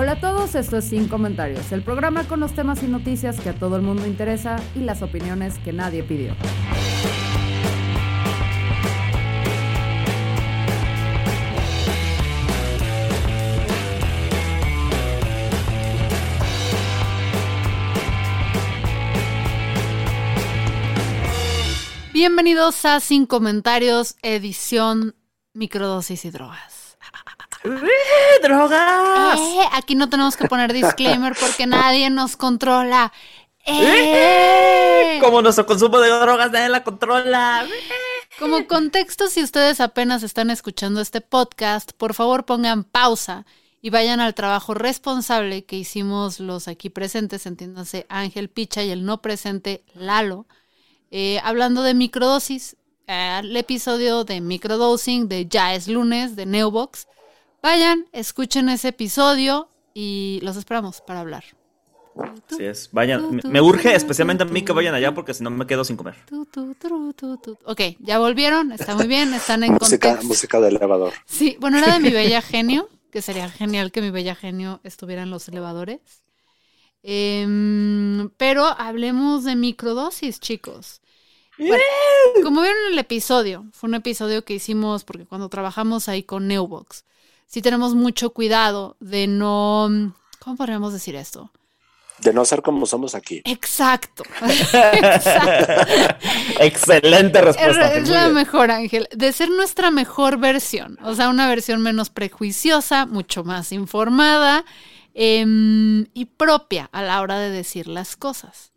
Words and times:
Hola 0.00 0.12
a 0.12 0.20
todos, 0.20 0.54
esto 0.54 0.76
es 0.76 0.84
Sin 0.84 1.08
Comentarios, 1.08 1.72
el 1.72 1.82
programa 1.82 2.22
con 2.22 2.38
los 2.38 2.52
temas 2.52 2.84
y 2.84 2.86
noticias 2.86 3.40
que 3.40 3.48
a 3.48 3.52
todo 3.52 3.74
el 3.74 3.82
mundo 3.82 4.06
interesa 4.06 4.62
y 4.76 4.78
las 4.78 5.02
opiniones 5.02 5.58
que 5.58 5.72
nadie 5.72 6.04
pidió. 6.04 6.36
Bienvenidos 22.12 22.84
a 22.84 23.00
Sin 23.00 23.26
Comentarios, 23.26 24.14
edición 24.22 25.16
Microdosis 25.54 26.24
y 26.24 26.30
Drogas. 26.30 26.77
¡Eh, 27.64 27.70
¡Drogas! 28.42 29.38
Eh, 29.38 29.68
aquí 29.72 29.94
no 29.94 30.08
tenemos 30.08 30.36
que 30.36 30.48
poner 30.48 30.72
disclaimer 30.72 31.34
porque 31.38 31.66
nadie 31.66 32.10
nos 32.10 32.36
controla. 32.36 33.12
¡Eh! 33.66 35.16
Eh. 35.16 35.20
Como 35.20 35.42
nuestro 35.42 35.66
consumo 35.66 35.98
de 35.98 36.08
drogas 36.08 36.50
nadie 36.50 36.68
la 36.68 36.84
controla. 36.84 37.66
Como 38.38 38.66
contexto, 38.68 39.26
si 39.26 39.42
ustedes 39.42 39.80
apenas 39.80 40.22
están 40.22 40.50
escuchando 40.50 41.00
este 41.00 41.20
podcast, 41.20 41.90
por 41.92 42.14
favor 42.14 42.44
pongan 42.44 42.84
pausa 42.84 43.44
y 43.82 43.90
vayan 43.90 44.20
al 44.20 44.34
trabajo 44.34 44.74
responsable 44.74 45.64
que 45.64 45.76
hicimos 45.76 46.38
los 46.38 46.68
aquí 46.68 46.88
presentes, 46.88 47.46
entiéndanse 47.46 48.06
Ángel 48.08 48.48
Picha 48.48 48.84
y 48.84 48.90
el 48.90 49.04
no 49.04 49.22
presente 49.22 49.84
Lalo, 49.94 50.46
eh, 51.10 51.40
hablando 51.42 51.82
de 51.82 51.94
microdosis, 51.94 52.76
eh, 53.08 53.40
el 53.40 53.56
episodio 53.56 54.22
de 54.22 54.40
microdosing 54.40 55.28
de 55.28 55.46
Ya 55.46 55.74
es 55.74 55.88
lunes 55.88 56.36
de 56.36 56.46
Neobox. 56.46 57.07
Vayan, 57.62 58.06
escuchen 58.12 58.68
ese 58.68 58.88
episodio 58.88 59.68
y 59.94 60.40
los 60.42 60.56
esperamos 60.56 61.00
para 61.00 61.20
hablar. 61.20 61.44
Así 62.50 62.64
es, 62.64 62.90
vayan. 62.92 63.40
Me, 63.44 63.60
urge 63.60 63.94
especialmente 63.94 64.42
a 64.42 64.46
mí 64.46 64.62
que 64.62 64.72
vayan 64.72 64.94
allá 64.94 65.14
porque 65.14 65.34
si 65.34 65.44
no 65.44 65.50
me 65.50 65.66
quedo 65.66 65.84
sin 65.84 65.96
comer. 65.96 66.16
Ok, 67.64 67.80
ya 68.00 68.18
volvieron, 68.18 68.72
está 68.72 68.94
muy 68.94 69.06
bien, 69.06 69.34
están 69.34 69.62
en 69.62 69.74
Música, 69.74 70.08
contexto. 70.08 70.26
música 70.26 70.60
de 70.60 70.68
elevador. 70.68 71.12
Sí, 71.26 71.56
bueno, 71.60 71.78
era 71.78 71.94
de 71.94 72.00
mi 72.00 72.10
bella 72.12 72.42
genio, 72.42 72.88
que 73.10 73.22
sería 73.22 73.48
genial 73.48 73.92
que 73.92 74.02
mi 74.02 74.10
bella 74.10 74.34
genio 74.34 74.80
estuviera 74.82 75.22
en 75.22 75.30
los 75.30 75.48
elevadores. 75.48 76.00
Em, 77.02 78.30
pero 78.36 78.64
hablemos 78.66 79.44
de 79.44 79.54
microdosis, 79.56 80.40
chicos. 80.40 81.00
Bueno, 81.56 81.82
como 82.42 82.62
vieron 82.62 82.78
en 82.86 82.92
el 82.92 82.98
episodio, 82.98 83.66
fue 83.72 83.88
un 83.88 83.94
episodio 83.94 84.44
que 84.44 84.54
hicimos 84.54 85.04
porque 85.04 85.26
cuando 85.26 85.48
trabajamos 85.48 86.08
ahí 86.08 86.22
con 86.22 86.46
Neubox, 86.48 87.04
sí 87.48 87.62
tenemos 87.62 87.96
mucho 87.96 88.30
cuidado 88.30 88.96
de 89.00 89.26
no, 89.26 90.14
¿cómo 90.38 90.56
podríamos 90.56 90.92
decir 90.92 91.16
esto? 91.16 91.50
De 92.20 92.32
no 92.32 92.44
ser 92.44 92.62
como 92.62 92.84
somos 92.84 93.14
aquí. 93.14 93.42
Exacto. 93.44 94.24
Exacto. 94.42 95.72
Excelente 96.58 97.40
respuesta. 97.40 97.94
Es 97.94 98.02
muy 98.02 98.10
la 98.10 98.24
bien. 98.24 98.34
mejor, 98.34 98.70
Ángel. 98.72 99.08
De 99.12 99.32
ser 99.32 99.50
nuestra 99.50 99.92
mejor 99.92 100.38
versión. 100.38 100.98
O 101.02 101.14
sea, 101.14 101.28
una 101.28 101.46
versión 101.48 101.80
menos 101.80 102.10
prejuiciosa, 102.10 103.06
mucho 103.06 103.44
más 103.44 103.70
informada 103.70 104.64
em, 105.14 106.06
y 106.12 106.24
propia 106.24 106.88
a 106.92 107.02
la 107.02 107.20
hora 107.20 107.38
de 107.38 107.50
decir 107.50 107.86
las 107.86 108.16
cosas. 108.16 108.72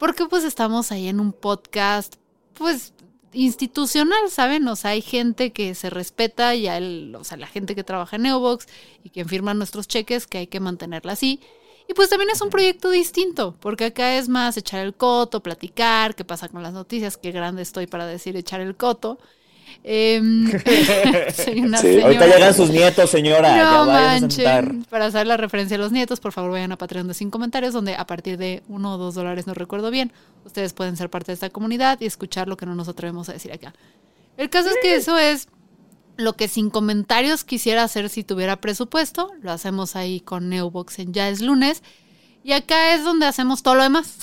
Porque 0.00 0.26
pues 0.26 0.42
estamos 0.42 0.90
ahí 0.90 1.06
en 1.06 1.20
un 1.20 1.32
podcast, 1.32 2.16
pues 2.54 2.94
institucional, 3.32 4.30
¿saben? 4.30 4.66
O 4.68 4.76
sea, 4.76 4.92
hay 4.92 5.02
gente 5.02 5.52
que 5.52 5.74
se 5.74 5.90
respeta 5.90 6.54
y 6.54 6.68
a 6.68 6.76
él, 6.76 7.14
o 7.18 7.24
sea, 7.24 7.36
la 7.36 7.46
gente 7.46 7.74
que 7.74 7.84
trabaja 7.84 8.16
en 8.16 8.22
Neobox 8.22 8.66
y 9.04 9.10
quien 9.10 9.28
firma 9.28 9.54
nuestros 9.54 9.88
cheques, 9.88 10.26
que 10.26 10.38
hay 10.38 10.46
que 10.46 10.60
mantenerla 10.60 11.12
así. 11.12 11.40
Y 11.88 11.94
pues 11.94 12.08
también 12.08 12.30
es 12.30 12.40
un 12.40 12.50
proyecto 12.50 12.90
distinto, 12.90 13.56
porque 13.60 13.86
acá 13.86 14.16
es 14.16 14.28
más 14.28 14.56
echar 14.56 14.84
el 14.84 14.94
coto, 14.94 15.42
platicar, 15.42 16.14
qué 16.14 16.24
pasa 16.24 16.48
con 16.48 16.62
las 16.62 16.72
noticias, 16.72 17.16
qué 17.16 17.32
grande 17.32 17.62
estoy 17.62 17.86
para 17.86 18.06
decir 18.06 18.36
echar 18.36 18.60
el 18.60 18.76
coto. 18.76 19.18
Em, 19.84 20.50
soy 21.34 21.60
una 21.60 21.78
Sí. 21.78 21.86
señora. 21.88 22.04
Ahorita 22.06 22.26
llegan 22.26 22.54
sus 22.54 22.70
nietos, 22.70 23.10
señora. 23.10 23.48
ya 23.56 23.64
No 23.64 23.90
a 23.90 24.18
sentar. 24.18 24.64
manchen. 24.66 24.84
Para 24.90 25.06
hacer 25.06 25.26
la 25.26 25.36
referencia 25.36 25.76
a 25.76 25.80
los 25.80 25.92
nietos, 25.92 26.20
por 26.20 26.32
favor 26.32 26.50
vayan 26.52 26.72
a 26.72 26.78
Patreon 26.78 27.08
de 27.08 27.14
Sin 27.14 27.30
Comentarios, 27.30 27.72
donde 27.72 27.94
a 27.94 28.06
partir 28.06 28.36
de 28.38 28.62
uno 28.68 28.94
o 28.94 28.98
dos 28.98 29.14
dólares, 29.14 29.46
no 29.46 29.54
recuerdo 29.54 29.90
bien, 29.90 30.12
ustedes 30.44 30.72
pueden 30.72 30.96
ser 30.96 31.10
parte 31.10 31.32
de 31.32 31.34
esta 31.34 31.50
comunidad 31.50 32.00
y 32.00 32.06
escuchar 32.06 32.48
lo 32.48 32.56
que 32.56 32.66
no 32.66 32.74
nos 32.74 32.88
atrevemos 32.88 33.28
a 33.28 33.32
decir 33.32 33.52
acá. 33.52 33.74
El 34.36 34.48
caso 34.50 34.68
es 34.68 34.76
que 34.82 34.94
eso 34.94 35.18
es 35.18 35.48
lo 36.16 36.34
que 36.34 36.46
Sin 36.48 36.70
Comentarios 36.70 37.44
quisiera 37.44 37.82
hacer 37.84 38.08
si 38.08 38.22
tuviera 38.24 38.56
presupuesto. 38.60 39.32
Lo 39.40 39.50
hacemos 39.52 39.96
ahí 39.96 40.20
con 40.20 40.48
Neobox 40.48 40.98
en 40.98 41.12
Ya 41.12 41.28
es 41.28 41.40
lunes. 41.40 41.82
Y 42.44 42.52
acá 42.52 42.94
es 42.94 43.04
donde 43.04 43.26
hacemos 43.26 43.62
todo 43.62 43.76
lo 43.76 43.82
demás. 43.84 44.16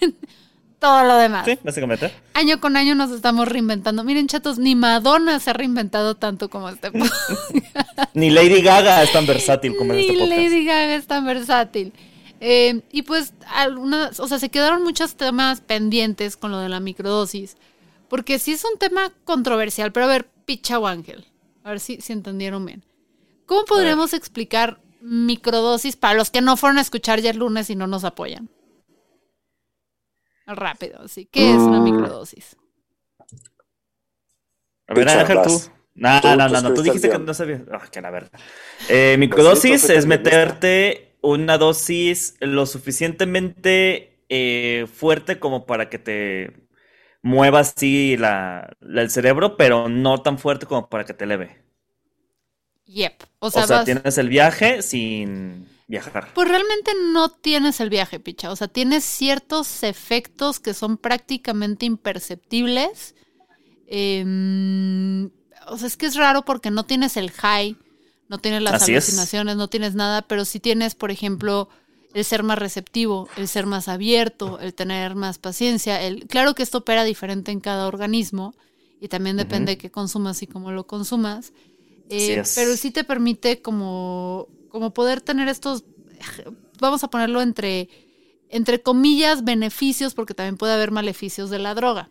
todo 0.78 1.04
lo 1.04 1.16
demás. 1.16 1.46
Sí, 1.46 1.58
básicamente. 1.62 2.12
Año 2.34 2.60
con 2.60 2.76
año 2.76 2.94
nos 2.94 3.10
estamos 3.10 3.48
reinventando. 3.48 4.04
Miren, 4.04 4.26
chatos, 4.26 4.58
ni 4.58 4.74
Madonna 4.74 5.40
se 5.40 5.50
ha 5.50 5.52
reinventado 5.52 6.14
tanto 6.14 6.50
como 6.50 6.68
este 6.68 6.90
podcast. 6.92 8.14
Ni 8.14 8.30
Lady 8.30 8.62
Gaga 8.62 9.02
es 9.02 9.12
tan 9.12 9.26
versátil 9.26 9.76
como 9.76 9.92
en 9.92 9.98
Ni 9.98 10.06
este 10.06 10.18
podcast. 10.18 10.38
Lady 10.38 10.64
Gaga 10.64 10.94
es 10.94 11.06
tan 11.06 11.24
versátil. 11.24 11.92
Eh, 12.40 12.82
y 12.92 13.02
pues 13.02 13.32
algunas, 13.54 14.20
o 14.20 14.28
sea, 14.28 14.38
se 14.38 14.50
quedaron 14.50 14.82
muchos 14.82 15.16
temas 15.16 15.60
pendientes 15.60 16.36
con 16.36 16.50
lo 16.50 16.58
de 16.58 16.68
la 16.68 16.80
microdosis. 16.80 17.56
Porque 18.08 18.38
sí 18.38 18.52
es 18.52 18.64
un 18.64 18.78
tema 18.78 19.12
controversial. 19.24 19.92
Pero 19.92 20.06
a 20.06 20.08
ver, 20.08 20.28
picha 20.44 20.78
o 20.78 20.86
ángel. 20.86 21.26
A 21.64 21.70
ver 21.70 21.80
si, 21.80 22.00
si 22.00 22.12
entendieron 22.12 22.64
bien. 22.64 22.84
¿Cómo 23.46 23.64
podríamos 23.64 24.12
explicar 24.12 24.80
microdosis 25.00 25.96
para 25.96 26.14
los 26.14 26.30
que 26.30 26.40
no 26.40 26.56
fueron 26.56 26.78
a 26.78 26.82
escuchar 26.82 27.20
ya 27.20 27.30
el 27.30 27.38
lunes 27.38 27.70
y 27.70 27.76
no 27.76 27.86
nos 27.86 28.04
apoyan? 28.04 28.48
Rápido, 30.46 31.02
así. 31.02 31.26
¿Qué 31.26 31.54
es 31.54 31.66
una 31.68 31.80
Mm. 31.80 31.80
microdosis? 31.80 32.56
A 34.88 34.94
ver, 34.94 35.08
Ángel, 35.08 35.42
tú. 35.42 35.60
No, 35.94 36.20
Tú, 36.20 36.36
no, 36.36 36.48
tú 36.48 36.54
no, 36.54 36.60
no, 36.60 36.72
tú 36.74 36.82
dijiste 36.82 37.08
que 37.08 37.18
no 37.18 37.32
sabías. 37.34 37.62
Ah, 37.72 37.86
que 37.90 38.00
la 38.00 38.10
verdad. 38.10 38.30
Eh, 38.86 39.16
microdosis 39.18 39.88
es 39.90 40.06
meterte 40.06 41.16
una 41.22 41.58
dosis 41.58 42.36
lo 42.40 42.66
suficientemente 42.66 44.20
eh, 44.28 44.86
fuerte 44.92 45.38
como 45.40 45.66
para 45.66 45.88
que 45.88 45.98
te 45.98 46.52
mueva 47.22 47.60
así 47.60 48.16
la, 48.18 48.76
la- 48.80 49.02
el 49.02 49.10
cerebro, 49.10 49.56
pero 49.56 49.88
no 49.88 50.22
tan 50.22 50.38
fuerte 50.38 50.66
como 50.66 50.88
para 50.90 51.04
que 51.04 51.14
te 51.14 51.24
eleve. 51.24 51.64
Yep. 52.86 53.24
O 53.40 53.50
O 53.50 53.50
sea, 53.50 53.66
sea, 53.66 53.80
vas- 53.80 53.84
tienes 53.84 54.18
el 54.18 54.28
viaje 54.28 54.82
sin 54.82 55.68
viajar. 55.86 56.32
Pues 56.34 56.48
realmente 56.48 56.92
no 57.12 57.28
tienes 57.28 57.80
el 57.80 57.90
viaje, 57.90 58.20
picha. 58.20 58.50
O 58.50 58.56
sea, 58.56 58.68
tienes 58.68 59.04
ciertos 59.04 59.82
efectos 59.82 60.60
que 60.60 60.74
son 60.74 60.98
prácticamente 60.98 61.86
imperceptibles. 61.86 63.14
Em, 63.86 65.30
o 65.68 65.78
sea, 65.78 65.86
es 65.86 65.96
que 65.96 66.06
es 66.06 66.16
raro 66.16 66.44
porque 66.44 66.70
no 66.70 66.84
tienes 66.84 67.16
el 67.16 67.30
high, 67.30 67.76
no 68.28 68.38
tienes 68.38 68.62
las 68.62 68.82
Así 68.82 68.94
es. 68.94 69.04
alucinaciones, 69.04 69.56
no 69.56 69.68
tienes 69.68 69.94
nada, 69.94 70.22
pero 70.22 70.44
sí 70.44 70.60
tienes, 70.60 70.94
por 70.94 71.10
ejemplo, 71.10 71.68
el 72.14 72.24
ser 72.24 72.42
más 72.42 72.58
receptivo, 72.58 73.28
el 73.36 73.46
ser 73.46 73.66
más 73.66 73.88
abierto, 73.88 74.58
el 74.58 74.74
tener 74.74 75.14
más 75.14 75.38
paciencia. 75.38 76.02
El, 76.02 76.26
claro 76.26 76.54
que 76.54 76.62
esto 76.62 76.78
opera 76.78 77.04
diferente 77.04 77.52
en 77.52 77.60
cada 77.60 77.86
organismo 77.86 78.54
y 79.00 79.08
también 79.08 79.36
depende 79.36 79.72
de 79.72 79.78
qué 79.78 79.90
consumas 79.90 80.42
y 80.42 80.46
cómo 80.46 80.72
lo 80.72 80.86
consumas. 80.86 81.52
Eh, 82.08 82.42
pero 82.54 82.76
sí 82.76 82.90
te 82.90 83.04
permite 83.04 83.60
como, 83.60 84.48
como 84.76 84.92
poder 84.92 85.22
tener 85.22 85.48
estos, 85.48 85.84
vamos 86.78 87.02
a 87.02 87.08
ponerlo 87.08 87.40
entre, 87.40 87.88
entre 88.50 88.82
comillas, 88.82 89.42
beneficios, 89.42 90.12
porque 90.12 90.34
también 90.34 90.58
puede 90.58 90.74
haber 90.74 90.90
maleficios 90.90 91.48
de 91.48 91.58
la 91.58 91.74
droga. 91.74 92.10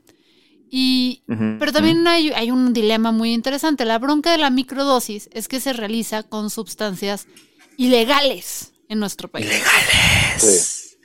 Y, 0.71 1.21
pero 1.27 1.71
también 1.71 2.07
hay, 2.07 2.31
hay 2.31 2.49
un 2.49 2.73
dilema 2.73 3.11
muy 3.11 3.33
interesante. 3.33 3.85
La 3.85 3.99
bronca 3.99 4.31
de 4.31 4.39
la 4.39 4.49
microdosis 4.49 5.29
es 5.31 5.47
que 5.47 5.59
se 5.59 5.73
realiza 5.73 6.23
con 6.23 6.49
sustancias 6.49 7.27
ilegales 7.77 8.73
en 8.89 8.99
nuestro 8.99 9.27
país. 9.27 9.45
Ilegales. 9.45 10.97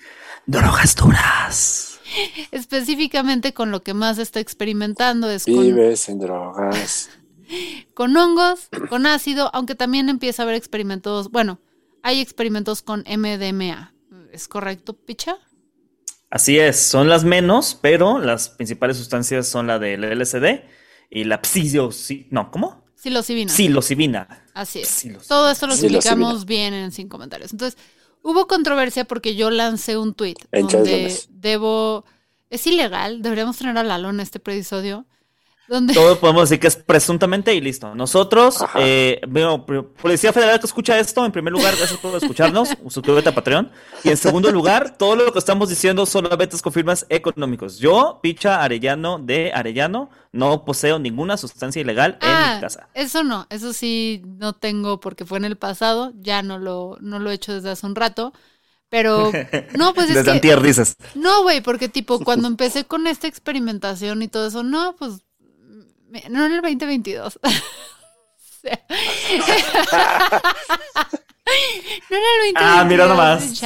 Drogas 0.46 0.96
duras. 0.96 2.00
Específicamente 2.52 3.52
con 3.52 3.70
lo 3.70 3.82
que 3.82 3.92
más 3.92 4.16
se 4.16 4.22
está 4.22 4.40
experimentando 4.40 5.30
es 5.30 5.44
con, 5.44 5.60
Vives 5.60 6.08
en 6.08 6.20
drogas. 6.20 7.10
con 7.94 8.16
hongos, 8.16 8.68
con 8.88 9.06
ácido, 9.06 9.50
aunque 9.52 9.74
también 9.74 10.08
empieza 10.08 10.42
a 10.42 10.44
haber 10.44 10.56
experimentos, 10.56 11.30
bueno, 11.30 11.60
hay 12.02 12.20
experimentos 12.20 12.82
con 12.82 13.00
MDMA. 13.00 13.94
¿Es 14.32 14.48
correcto, 14.48 14.94
picha? 14.94 15.36
Así 16.30 16.58
es, 16.58 16.80
son 16.80 17.08
las 17.08 17.24
menos, 17.24 17.76
pero 17.80 18.20
las 18.20 18.50
principales 18.50 18.96
sustancias 18.96 19.48
son 19.48 19.66
la 19.66 19.78
del 19.80 20.02
LSD 20.02 20.62
y 21.10 21.24
la 21.24 21.40
psilocibina. 21.42 22.28
No, 22.30 22.50
¿cómo? 22.52 22.84
Psilocibina. 22.94 23.52
Psilocibina. 23.52 24.44
Así 24.54 24.80
es. 24.80 24.88
Psilocibina. 24.88 25.28
Todo 25.28 25.50
esto 25.50 25.66
lo 25.66 25.74
explicamos 25.74 26.44
bien 26.44 26.72
en 26.72 26.92
sin 26.92 27.08
comentarios. 27.08 27.52
Entonces, 27.52 27.80
hubo 28.22 28.46
controversia 28.46 29.04
porque 29.04 29.34
yo 29.34 29.50
lancé 29.50 29.96
un 29.96 30.14
tweet 30.14 30.36
En 30.52 30.68
donde 30.68 31.18
debo. 31.30 32.04
Es 32.48 32.66
ilegal, 32.66 33.22
deberíamos 33.22 33.56
tener 33.56 33.76
a 33.78 33.82
Lalo 33.82 34.10
en 34.10 34.20
este 34.20 34.38
episodio. 34.38 35.06
Donde. 35.70 35.94
Todo 35.94 36.18
podemos 36.18 36.48
decir 36.50 36.60
que 36.60 36.66
es 36.66 36.76
presuntamente 36.76 37.54
y 37.54 37.60
listo. 37.60 37.94
Nosotros, 37.94 38.58
eh, 38.74 39.20
bueno, 39.28 39.64
Policía 39.64 40.32
Federal 40.32 40.58
que 40.58 40.66
escucha 40.66 40.98
esto, 40.98 41.24
en 41.24 41.30
primer 41.32 41.52
lugar, 41.52 41.74
gracias 41.76 41.98
por 42.00 42.14
escucharnos, 42.16 42.70
suscríbete 42.88 43.28
a 43.28 43.34
Patreon. 43.34 43.70
Y 44.02 44.08
en 44.10 44.16
segundo 44.16 44.50
lugar, 44.50 44.98
todo 44.98 45.14
lo 45.16 45.32
que 45.32 45.38
estamos 45.38 45.68
diciendo 45.68 46.04
solamente 46.06 46.56
es 46.56 46.62
con 46.62 46.72
firmas 46.72 47.06
económicos. 47.08 47.78
Yo, 47.78 48.18
Picha 48.20 48.62
Arellano 48.62 49.20
de 49.20 49.52
Arellano, 49.54 50.10
no 50.32 50.64
poseo 50.64 50.98
ninguna 50.98 51.36
sustancia 51.36 51.80
ilegal 51.80 52.18
en 52.20 52.28
Ah, 52.28 52.54
mi 52.56 52.60
casa. 52.60 52.88
eso 52.94 53.22
no, 53.24 53.46
eso 53.50 53.72
sí 53.72 54.22
no 54.26 54.52
tengo 54.54 54.98
porque 55.00 55.24
fue 55.24 55.38
en 55.38 55.44
el 55.44 55.56
pasado, 55.56 56.12
ya 56.16 56.42
no 56.42 56.58
lo, 56.58 56.96
no 57.00 57.20
lo 57.20 57.30
he 57.30 57.34
hecho 57.34 57.54
desde 57.54 57.70
hace 57.70 57.86
un 57.86 57.94
rato. 57.94 58.32
Pero, 58.88 59.30
no, 59.78 59.94
pues 59.94 60.08
es 60.10 60.14
Desde 60.24 60.40
que. 60.40 60.56
dices. 60.56 60.96
No, 61.14 61.42
güey, 61.42 61.60
porque 61.60 61.88
tipo, 61.88 62.18
cuando 62.24 62.48
empecé 62.48 62.84
con 62.84 63.06
esta 63.06 63.28
experimentación 63.28 64.22
y 64.22 64.28
todo 64.28 64.48
eso, 64.48 64.64
no, 64.64 64.96
pues, 64.98 65.20
no 66.30 66.46
en 66.46 66.52
el 66.52 66.62
2022. 66.62 67.38
O 68.62 68.62
sea, 68.62 68.78
no 72.10 72.16
en 72.16 72.22
el 72.22 72.54
2022. 72.54 72.56
Ah, 72.56 72.84
mira 72.84 73.06
nomás. 73.06 73.62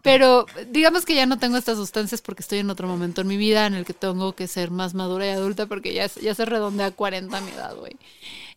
Pero 0.00 0.46
digamos 0.70 1.04
que 1.04 1.14
ya 1.14 1.26
no 1.26 1.38
tengo 1.38 1.58
estas 1.58 1.76
sustancias 1.76 2.22
porque 2.22 2.42
estoy 2.42 2.60
en 2.60 2.70
otro 2.70 2.88
momento 2.88 3.20
en 3.20 3.28
mi 3.28 3.36
vida 3.36 3.66
en 3.66 3.74
el 3.74 3.84
que 3.84 3.92
tengo 3.92 4.32
que 4.32 4.48
ser 4.48 4.70
más 4.70 4.94
madura 4.94 5.26
y 5.26 5.30
adulta 5.30 5.66
porque 5.66 5.92
ya, 5.92 6.06
ya 6.20 6.34
se 6.34 6.44
redondea 6.46 6.86
a 6.86 6.90
40 6.92 7.40
mi 7.42 7.50
edad, 7.50 7.76
güey. 7.76 7.96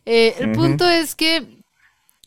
Eh, 0.06 0.34
el 0.38 0.52
punto 0.52 0.88
es 0.88 1.14
que 1.14 1.46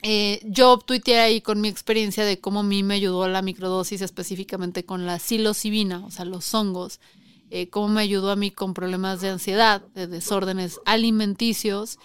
eh, 0.01 0.39
yo 0.43 0.77
tuiteé 0.77 1.19
ahí 1.19 1.41
con 1.41 1.59
mi 1.59 1.67
experiencia 1.67 2.23
de 2.23 2.39
cómo 2.39 2.61
a 2.61 2.63
mí 2.63 2.83
me 2.83 2.95
ayudó 2.95 3.27
la 3.27 3.41
microdosis 3.41 4.01
específicamente 4.01 4.85
con 4.85 5.05
la 5.05 5.19
psilocibina, 5.19 6.05
o 6.05 6.11
sea, 6.11 6.23
los 6.23 6.53
hongos, 6.53 7.01
eh, 7.51 7.69
cómo 7.69 7.87
me 7.89 8.01
ayudó 8.01 8.31
a 8.31 8.35
mí 8.35 8.51
con 8.51 8.73
problemas 8.73 9.21
de 9.21 9.29
ansiedad, 9.29 9.81
de 9.95 10.07
desórdenes 10.07 10.79
alimenticios, 10.85 11.99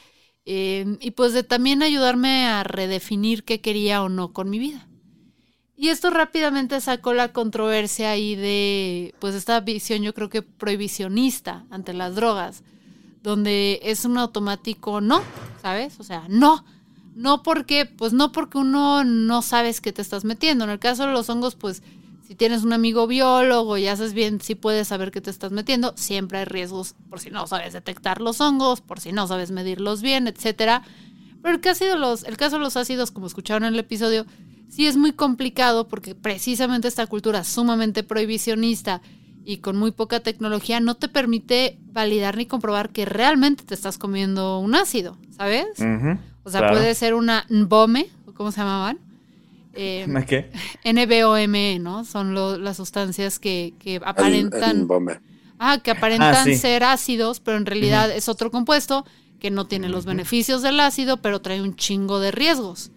eh, 0.46 0.96
y 1.00 1.12
pues 1.12 1.32
de 1.32 1.43
también 1.43 1.82
ayudarme 1.82 2.46
a 2.46 2.64
redefinir 2.64 3.44
qué 3.44 3.61
quería 3.61 4.02
o 4.02 4.08
no 4.08 4.32
con 4.32 4.50
mi 4.50 4.58
vida. 4.58 4.88
Y 5.76 5.88
esto 5.88 6.11
rápidamente 6.11 6.81
sacó 6.81 7.14
la 7.14 7.32
controversia 7.32 8.11
ahí 8.11 8.37
de, 8.37 9.14
pues 9.19 9.35
esta 9.35 9.58
visión 9.61 10.02
yo 10.02 10.14
creo 10.14 10.29
que 10.29 10.43
prohibicionista 10.43 11.67
ante 11.70 11.93
las 11.93 12.14
drogas, 12.14 12.62
donde 13.23 13.81
es 13.82 14.05
un 14.05 14.19
automático 14.19 15.00
no, 15.00 15.23
¿sabes? 15.62 15.99
O 15.99 16.05
sea, 16.05 16.26
no. 16.29 16.64
No 17.14 17.43
porque, 17.43 17.87
pues 17.87 18.12
no 18.12 18.32
porque 18.32 18.58
uno 18.58 19.05
no 19.05 19.40
sabes 19.40 19.81
qué 19.81 19.93
te 19.93 20.02
estás 20.02 20.25
metiendo. 20.25 20.64
En 20.64 20.70
el 20.70 20.79
caso 20.79 21.06
de 21.06 21.12
los 21.12 21.29
hongos, 21.31 21.55
pues 21.55 21.82
si 22.26 22.35
tienes 22.35 22.65
un 22.65 22.73
amigo 22.73 23.06
biólogo 23.06 23.76
y 23.76 23.87
haces 23.87 24.15
bien, 24.15 24.41
sí 24.41 24.55
puedes 24.55 24.88
saber 24.88 25.11
qué 25.11 25.21
te 25.21 25.31
estás 25.31 25.53
metiendo. 25.53 25.93
Siempre 25.97 26.38
hay 26.38 26.44
riesgos 26.47 26.94
por 27.11 27.21
si 27.21 27.31
no 27.31 27.47
sabes 27.47 27.75
detectar 27.75 28.21
los 28.21 28.41
hongos, 28.41 28.81
por 28.81 29.00
si 29.00 29.12
no 29.12 29.26
sabes 29.26 29.50
medirlos 29.50 30.00
bien, 30.00 30.26
etcétera. 30.26 30.82
Pero 31.43 31.55
el 31.55 31.61
caso 31.61 31.85
de 31.85 31.97
los, 31.97 32.25
el 32.25 32.38
caso 32.38 32.56
de 32.56 32.62
los 32.62 32.76
ácidos, 32.76 33.11
como 33.11 33.26
escucharon 33.26 33.65
en 33.65 33.75
el 33.75 33.81
episodio, 33.81 34.25
sí 34.71 34.87
es 34.87 34.97
muy 34.97 35.12
complicado 35.12 35.87
porque 35.87 36.15
precisamente 36.15 36.88
esta 36.88 37.06
cultura 37.06 37.44
sumamente 37.44 38.03
prohibicionista 38.03 39.03
y 39.44 39.59
con 39.59 39.76
muy 39.76 39.91
poca 39.93 40.21
tecnología 40.21 40.81
no 40.81 40.94
te 40.94 41.09
permite 41.09 41.79
validar 41.93 42.38
ni 42.38 42.47
comprobar 42.47 42.88
que 42.88 43.05
realmente 43.05 43.65
te 43.65 43.75
estás 43.75 43.99
comiendo 43.99 44.59
un 44.59 44.75
ácido, 44.75 45.19
¿sabes? 45.37 45.67
O 46.44 46.50
sea, 46.50 46.61
claro. 46.61 46.75
puede 46.75 46.94
ser 46.94 47.12
una 47.12 47.44
NBOME, 47.50 48.09
o 48.26 48.32
¿cómo 48.32 48.50
se 48.50 48.61
llamaban? 48.61 48.99
Eh, 49.76 50.05
¿Una 50.09 50.25
qué? 50.25 50.50
NBOME, 50.85 51.79
¿no? 51.81 52.05
Son 52.05 52.35
lo- 52.35 52.56
las 52.59 52.76
sustancias 52.76 53.38
que, 53.38 53.75
que 53.79 54.00
aparentan, 54.05 54.87
ah, 55.59 55.79
que 55.82 55.91
aparentan 55.91 56.35
Ah, 56.35 56.44
sí. 56.44 56.56
ser 56.56 56.85
ácidos, 56.85 57.41
pero 57.41 57.56
en 57.56 57.67
realidad 57.67 58.11
es 58.11 58.29
otro 58.29 58.50
compuesto 58.50 59.05
que 59.41 59.50
no 59.50 59.67
tiene 59.67 59.88
los 59.88 60.05
beneficios 60.06 60.62
del 60.62 60.79
ácido, 60.81 61.19
pero 61.19 61.41
trae 61.41 61.61
un 61.61 61.76
chingo 61.76 62.19
de 62.21 62.31
riesgos. 62.31 62.93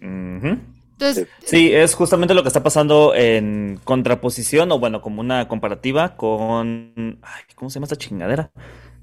Entonces, 0.00 1.26
Sí, 1.44 1.72
es 1.72 1.94
justamente 1.94 2.34
lo 2.34 2.42
que 2.42 2.48
está 2.48 2.62
pasando 2.62 3.14
en 3.14 3.80
contraposición, 3.84 4.70
o 4.72 4.78
bueno, 4.78 5.00
como 5.00 5.20
una 5.20 5.48
comparativa 5.48 6.16
con. 6.16 7.18
Ay, 7.22 7.42
¿cómo 7.54 7.70
se 7.70 7.74
llama 7.74 7.84
esta 7.86 7.96
chingadera? 7.96 8.50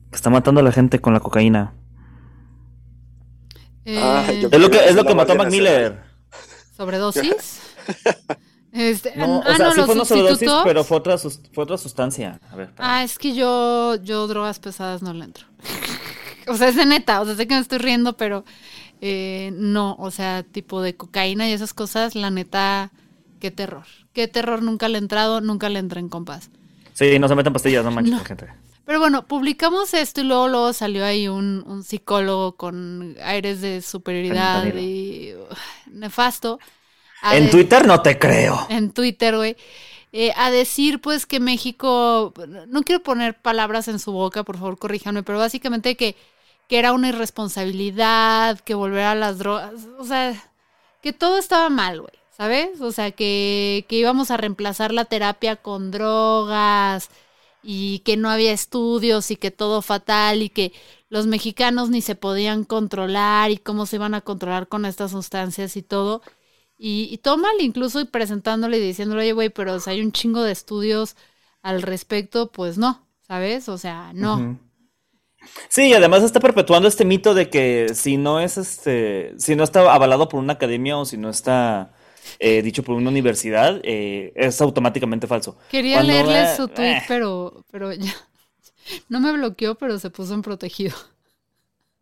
Que 0.09 0.15
está 0.15 0.29
matando 0.29 0.61
a 0.61 0.63
la 0.63 0.71
gente 0.71 0.99
con 0.99 1.13
la 1.13 1.19
cocaína. 1.19 1.73
Ah, 3.87 4.25
eh, 4.29 4.41
yo- 4.41 4.49
Es 4.51 4.59
lo 4.59 4.69
que, 4.69 4.77
es 4.85 4.95
lo 4.95 5.05
que 5.05 5.15
mató 5.15 5.33
a 5.33 5.35
Mac 5.35 5.49
Miller. 5.49 6.06
Sobredosis. 6.77 7.59
Este, 8.73 9.15
No, 9.15 9.39
o 9.39 9.43
ah, 9.43 9.55
sea, 9.55 9.65
no, 9.69 9.73
sí 9.73 9.81
fue 9.81 9.95
una 9.95 10.05
sobredosis, 10.05 10.51
pero 10.63 10.83
fue 10.83 10.97
otra, 10.97 11.17
fue 11.17 11.63
otra 11.63 11.77
sustancia. 11.77 12.39
A 12.51 12.55
ver. 12.55 12.69
Ah, 12.77 13.03
es 13.03 13.17
que 13.17 13.33
yo, 13.33 13.95
yo 14.03 14.27
drogas 14.27 14.59
pesadas 14.59 15.01
no 15.01 15.13
le 15.13 15.25
entro. 15.25 15.47
o 16.47 16.55
sea, 16.55 16.67
es 16.67 16.75
de 16.75 16.85
neta, 16.85 17.21
o 17.21 17.25
sea, 17.25 17.35
sé 17.35 17.47
que 17.47 17.55
me 17.55 17.61
estoy 17.61 17.79
riendo, 17.79 18.17
pero 18.17 18.43
eh, 19.01 19.51
no, 19.55 19.95
o 19.97 20.11
sea, 20.11 20.43
tipo 20.43 20.81
de 20.81 20.95
cocaína 20.95 21.49
y 21.49 21.53
esas 21.53 21.73
cosas, 21.73 22.13
la 22.13 22.29
neta, 22.29 22.91
qué 23.39 23.49
terror. 23.49 23.85
Qué 24.13 24.27
terror, 24.27 24.61
nunca 24.61 24.89
le 24.89 24.97
he 24.97 25.01
entrado, 25.01 25.41
nunca 25.41 25.69
le 25.69 25.79
entré 25.79 25.99
en 25.99 26.09
compás. 26.09 26.51
Sí, 26.93 27.17
no 27.19 27.27
se 27.27 27.35
metan 27.35 27.53
pastillas, 27.53 27.83
no 27.83 27.91
manches, 27.91 28.13
No. 28.13 28.25
gente. 28.25 28.47
Pero 28.87 28.99
bueno, 28.99 29.27
publicamos 29.27 29.93
esto 29.93 30.21
y 30.21 30.25
luego, 30.25 30.47
luego 30.47 30.73
salió 30.73 31.05
ahí 31.05 31.27
un, 31.27 31.63
un 31.67 31.83
psicólogo 31.83 32.57
con 32.57 33.17
aires 33.21 33.61
de 33.61 33.83
superioridad 33.83 34.73
y 34.75 35.33
uh, 35.35 35.55
nefasto. 35.91 36.61
En 37.29 37.49
de- 37.49 37.51
Twitter 37.51 37.85
no 37.87 38.01
te 38.01 38.17
creo. 38.19 38.67
en 38.69 38.91
Twitter, 38.93 39.35
güey, 39.35 39.57
eh, 40.13 40.33
a 40.37 40.51
decir 40.51 41.01
pues 41.01 41.25
que 41.25 41.39
México, 41.39 42.33
no 42.69 42.83
quiero 42.83 43.03
poner 43.03 43.41
palabras 43.41 43.87
en 43.89 43.99
su 43.99 44.11
boca, 44.13 44.43
por 44.43 44.57
favor 44.57 44.79
corríjanme, 44.79 45.23
pero 45.23 45.39
básicamente 45.39 45.95
que, 45.97 46.15
que 46.67 46.79
era 46.79 46.93
una 46.93 47.09
irresponsabilidad, 47.09 48.59
que 48.61 48.75
volver 48.75 49.03
a 49.05 49.15
las 49.15 49.39
drogas, 49.39 49.73
o 49.99 50.05
sea, 50.05 50.51
que 51.01 51.13
todo 51.13 51.37
estaba 51.37 51.69
mal, 51.69 52.01
güey, 52.01 52.13
¿sabes? 52.37 52.81
O 52.81 52.91
sea, 52.91 53.11
que, 53.11 53.85
que 53.89 53.97
íbamos 53.97 54.31
a 54.31 54.37
reemplazar 54.37 54.93
la 54.93 55.05
terapia 55.05 55.55
con 55.57 55.91
drogas 55.91 57.09
y 57.63 57.99
que 57.99 58.17
no 58.17 58.29
había 58.29 58.53
estudios 58.53 59.31
y 59.31 59.35
que 59.37 59.51
todo 59.51 59.81
fatal 59.81 60.41
y 60.41 60.49
que 60.49 60.73
los 61.09 61.27
mexicanos 61.27 61.89
ni 61.89 62.01
se 62.01 62.15
podían 62.15 62.63
controlar 62.65 63.51
y 63.51 63.57
cómo 63.57 63.85
se 63.85 63.97
iban 63.97 64.13
a 64.13 64.21
controlar 64.21 64.67
con 64.67 64.85
estas 64.85 65.11
sustancias 65.11 65.77
y 65.77 65.83
todo. 65.83 66.21
Y, 66.77 67.09
y 67.11 67.17
todo 67.19 67.37
incluso 67.59 67.99
y 68.01 68.05
presentándole 68.05 68.77
y 68.77 68.81
diciéndole, 68.81 69.21
oye, 69.21 69.33
güey, 69.33 69.49
pero 69.49 69.79
si 69.79 69.89
hay 69.89 70.01
un 70.01 70.11
chingo 70.11 70.43
de 70.43 70.51
estudios 70.51 71.15
al 71.61 71.81
respecto, 71.81 72.51
pues 72.51 72.77
no, 72.77 73.07
¿sabes? 73.21 73.69
O 73.69 73.77
sea, 73.77 74.11
no. 74.13 74.59
Sí, 75.69 75.89
y 75.89 75.93
además 75.93 76.23
está 76.23 76.39
perpetuando 76.39 76.87
este 76.87 77.05
mito 77.05 77.33
de 77.33 77.49
que 77.49 77.89
si 77.93 78.17
no 78.17 78.39
es 78.39 78.57
este, 78.57 79.33
si 79.37 79.55
no 79.55 79.63
está 79.63 79.93
avalado 79.93 80.29
por 80.29 80.39
una 80.39 80.53
academia 80.53 80.97
o 80.97 81.05
si 81.05 81.17
no 81.17 81.29
está 81.29 81.93
eh, 82.39 82.61
dicho 82.61 82.83
por 82.83 82.95
una 82.95 83.09
universidad, 83.09 83.79
eh, 83.83 84.31
es 84.35 84.59
automáticamente 84.61 85.27
falso. 85.27 85.57
Quería 85.69 85.97
Cuando, 85.97 86.13
leerle 86.13 86.55
su 86.55 86.67
tweet, 86.67 86.97
eh. 86.97 87.03
pero, 87.07 87.63
pero 87.71 87.91
ya. 87.93 88.13
No 89.09 89.19
me 89.19 89.31
bloqueó, 89.33 89.75
pero 89.75 89.99
se 89.99 90.09
puso 90.09 90.33
en 90.33 90.41
protegido. 90.41 90.95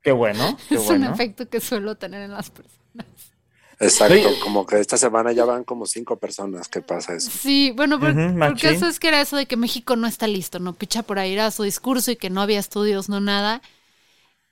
Qué 0.01 0.11
bueno, 0.11 0.55
qué 0.69 0.75
es 0.75 0.87
un 0.89 1.03
efecto 1.03 1.49
que 1.49 1.59
suelo 1.59 1.95
tener 1.95 2.21
en 2.21 2.31
las 2.31 2.51
personas. 2.51 3.07
Exacto, 3.79 4.15
Sí. 4.15 4.39
como 4.41 4.65
que 4.65 4.79
esta 4.79 4.95
semana 4.97 5.31
ya 5.33 5.43
van 5.45 5.63
como 5.65 5.85
cinco 5.85 6.17
personas 6.17 6.69
que 6.69 6.81
pasa 6.81 7.15
eso. 7.15 7.29
Sí, 7.31 7.73
bueno, 7.75 7.99
por- 7.99 8.13
porque 8.39 8.69
eso 8.69 8.87
es 8.87 8.99
que 8.99 9.07
era 9.09 9.19
eso 9.19 9.35
de 9.35 9.47
que 9.47 9.57
México 9.57 9.95
no 9.97 10.07
está 10.07 10.27
listo, 10.27 10.59
no 10.59 10.73
picha 10.73 11.03
por 11.03 11.19
ahí 11.19 11.33
era 11.33 11.49
su 11.51 11.63
discurso 11.63 12.11
y 12.11 12.15
que 12.15 12.29
no 12.29 12.41
había 12.41 12.59
estudios, 12.59 13.09
no 13.09 13.19
nada. 13.19 13.61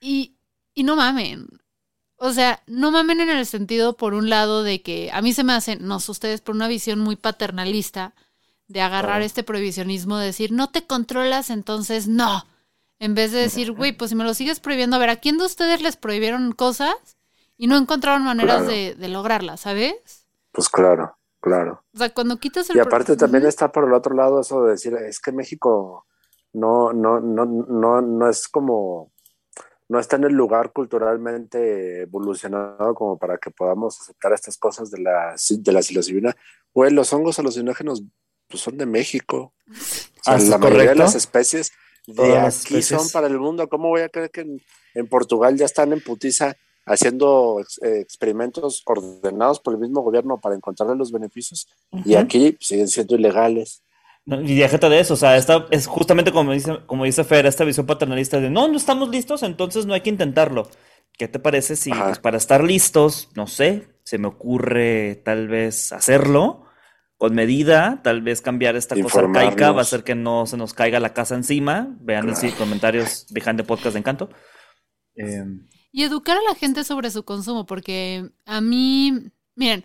Y, 0.00 0.36
y 0.74 0.82
no 0.82 0.96
mamen. 0.96 1.46
O 2.16 2.32
sea, 2.32 2.62
no 2.66 2.90
mamen 2.90 3.20
en 3.20 3.30
el 3.30 3.44
sentido, 3.46 3.96
por 3.96 4.14
un 4.14 4.30
lado, 4.30 4.62
de 4.62 4.82
que 4.82 5.10
a 5.12 5.20
mí 5.20 5.32
se 5.32 5.44
me 5.44 5.52
hace, 5.52 5.76
no 5.76 6.00
sé 6.00 6.10
ustedes, 6.12 6.40
por 6.40 6.54
una 6.54 6.68
visión 6.68 7.00
muy 7.00 7.16
paternalista 7.16 8.14
de 8.68 8.80
agarrar 8.80 9.20
este 9.22 9.42
prohibicionismo, 9.42 10.16
de 10.16 10.26
decir, 10.26 10.52
no 10.52 10.70
te 10.70 10.86
controlas, 10.86 11.50
entonces 11.50 12.08
no. 12.08 12.44
En 12.98 13.14
vez 13.14 13.32
de 13.32 13.40
decir, 13.40 13.72
güey, 13.72 13.92
pues 13.92 14.10
si 14.10 14.16
me 14.16 14.24
lo 14.24 14.32
sigues 14.32 14.60
prohibiendo, 14.60 14.96
a 14.96 15.00
ver, 15.00 15.10
¿a 15.10 15.16
quién 15.16 15.36
de 15.38 15.44
ustedes 15.44 15.82
les 15.82 15.96
prohibieron 15.96 16.52
cosas 16.52 16.94
y 17.58 17.66
no 17.66 17.76
encontraron 17.76 18.22
maneras 18.24 18.62
Claro. 18.62 18.70
de, 18.72 18.94
de 18.94 19.08
lograrlas, 19.08 19.60
¿sabes? 19.60 20.26
Pues 20.52 20.68
claro, 20.68 21.18
claro. 21.40 21.84
O 21.92 21.98
sea, 21.98 22.14
cuando 22.14 22.38
quitas 22.38 22.70
el... 22.70 22.76
Y 22.76 22.80
aparte 22.80 23.16
también 23.16 23.44
está 23.44 23.70
por 23.70 23.84
el 23.84 23.92
otro 23.92 24.14
lado 24.14 24.40
eso 24.40 24.62
de 24.64 24.70
decir, 24.72 24.94
es 24.94 25.20
que 25.20 25.32
México 25.32 26.06
no, 26.52 26.92
no, 26.92 27.20
no, 27.20 27.44
no, 27.44 28.00
no 28.00 28.28
es 28.30 28.48
como, 28.48 29.10
no 29.94 30.00
está 30.00 30.16
en 30.16 30.24
el 30.24 30.32
lugar 30.34 30.72
culturalmente 30.72 32.02
evolucionado 32.02 32.94
como 32.94 33.16
para 33.16 33.38
que 33.38 33.50
podamos 33.50 34.00
aceptar 34.00 34.32
estas 34.32 34.56
cosas 34.58 34.90
de 34.90 35.00
la, 35.00 35.34
de 35.48 35.72
la 35.72 35.82
psilocibina. 35.82 36.36
Güey, 36.74 36.90
los 36.92 37.12
hongos 37.12 37.38
alucinógenos 37.38 38.02
pues, 38.48 38.62
son 38.62 38.76
de 38.76 38.86
México. 38.86 39.54
O 39.70 39.74
sea, 39.74 40.34
Ah, 40.34 40.40
¿sí, 40.40 40.48
la 40.48 40.58
mayoría 40.58 40.78
de 40.80 40.86
correcto? 40.86 41.02
las 41.04 41.14
especies 41.14 41.72
de 42.06 42.14
Todas 42.14 42.64
aquí 42.64 42.82
son 42.82 43.08
para 43.12 43.26
el 43.28 43.38
mundo. 43.38 43.68
¿Cómo 43.68 43.88
voy 43.88 44.02
a 44.02 44.08
creer 44.08 44.30
que 44.30 44.40
en, 44.42 44.60
en 44.94 45.06
Portugal 45.08 45.56
ya 45.56 45.64
están 45.66 45.92
en 45.92 46.00
putiza 46.00 46.54
haciendo 46.86 47.60
ex- 47.60 47.80
eh, 47.82 48.00
experimentos 48.00 48.82
ordenados 48.84 49.60
por 49.60 49.74
el 49.74 49.80
mismo 49.80 50.02
gobierno 50.02 50.40
para 50.40 50.54
encontrarle 50.54 50.96
los 50.96 51.12
beneficios? 51.12 51.68
Y 52.04 52.14
aquí 52.16 52.56
siguen 52.60 52.88
siendo 52.88 53.14
ilegales. 53.14 53.82
Y 54.26 54.56
déjate 54.56 54.88
de 54.88 55.00
eso, 55.00 55.14
o 55.14 55.16
sea, 55.18 55.36
esta 55.36 55.66
es 55.70 55.86
justamente 55.86 56.32
como 56.32 56.52
dice, 56.52 56.78
como 56.86 57.04
dice 57.04 57.24
Fer, 57.24 57.44
esta 57.44 57.64
visión 57.64 57.84
paternalista 57.84 58.40
de 58.40 58.48
no, 58.48 58.68
no 58.68 58.76
estamos 58.76 59.10
listos, 59.10 59.42
entonces 59.42 59.84
no 59.84 59.92
hay 59.92 60.00
que 60.00 60.10
intentarlo. 60.10 60.68
¿Qué 61.12 61.28
te 61.28 61.38
parece 61.38 61.76
si 61.76 61.90
pues, 61.90 62.18
para 62.18 62.38
estar 62.38 62.64
listos, 62.64 63.28
no 63.36 63.46
sé, 63.46 63.88
se 64.02 64.18
me 64.18 64.26
ocurre 64.26 65.16
tal 65.24 65.48
vez 65.48 65.92
hacerlo 65.92 66.64
con 67.16 67.34
medida, 67.34 68.00
tal 68.02 68.22
vez 68.22 68.40
cambiar 68.40 68.76
esta 68.76 69.00
cosa 69.00 69.20
arcaica, 69.20 69.72
va 69.72 69.78
a 69.78 69.82
hacer 69.82 70.04
que 70.04 70.14
no 70.14 70.46
se 70.46 70.56
nos 70.56 70.74
caiga 70.74 71.00
la 71.00 71.14
casa 71.14 71.34
encima. 71.34 71.96
Vean 72.00 72.28
en 72.28 72.50
comentarios 72.52 73.26
behind 73.30 73.56
the 73.56 73.64
podcast 73.64 73.94
de 73.94 74.00
Encanto. 74.00 74.30
Eh, 75.16 75.44
Y 75.92 76.02
educar 76.02 76.36
a 76.36 76.42
la 76.42 76.54
gente 76.54 76.82
sobre 76.82 77.10
su 77.10 77.24
consumo, 77.24 77.66
porque 77.66 78.30
a 78.44 78.60
mí, 78.60 79.30
miren, 79.54 79.84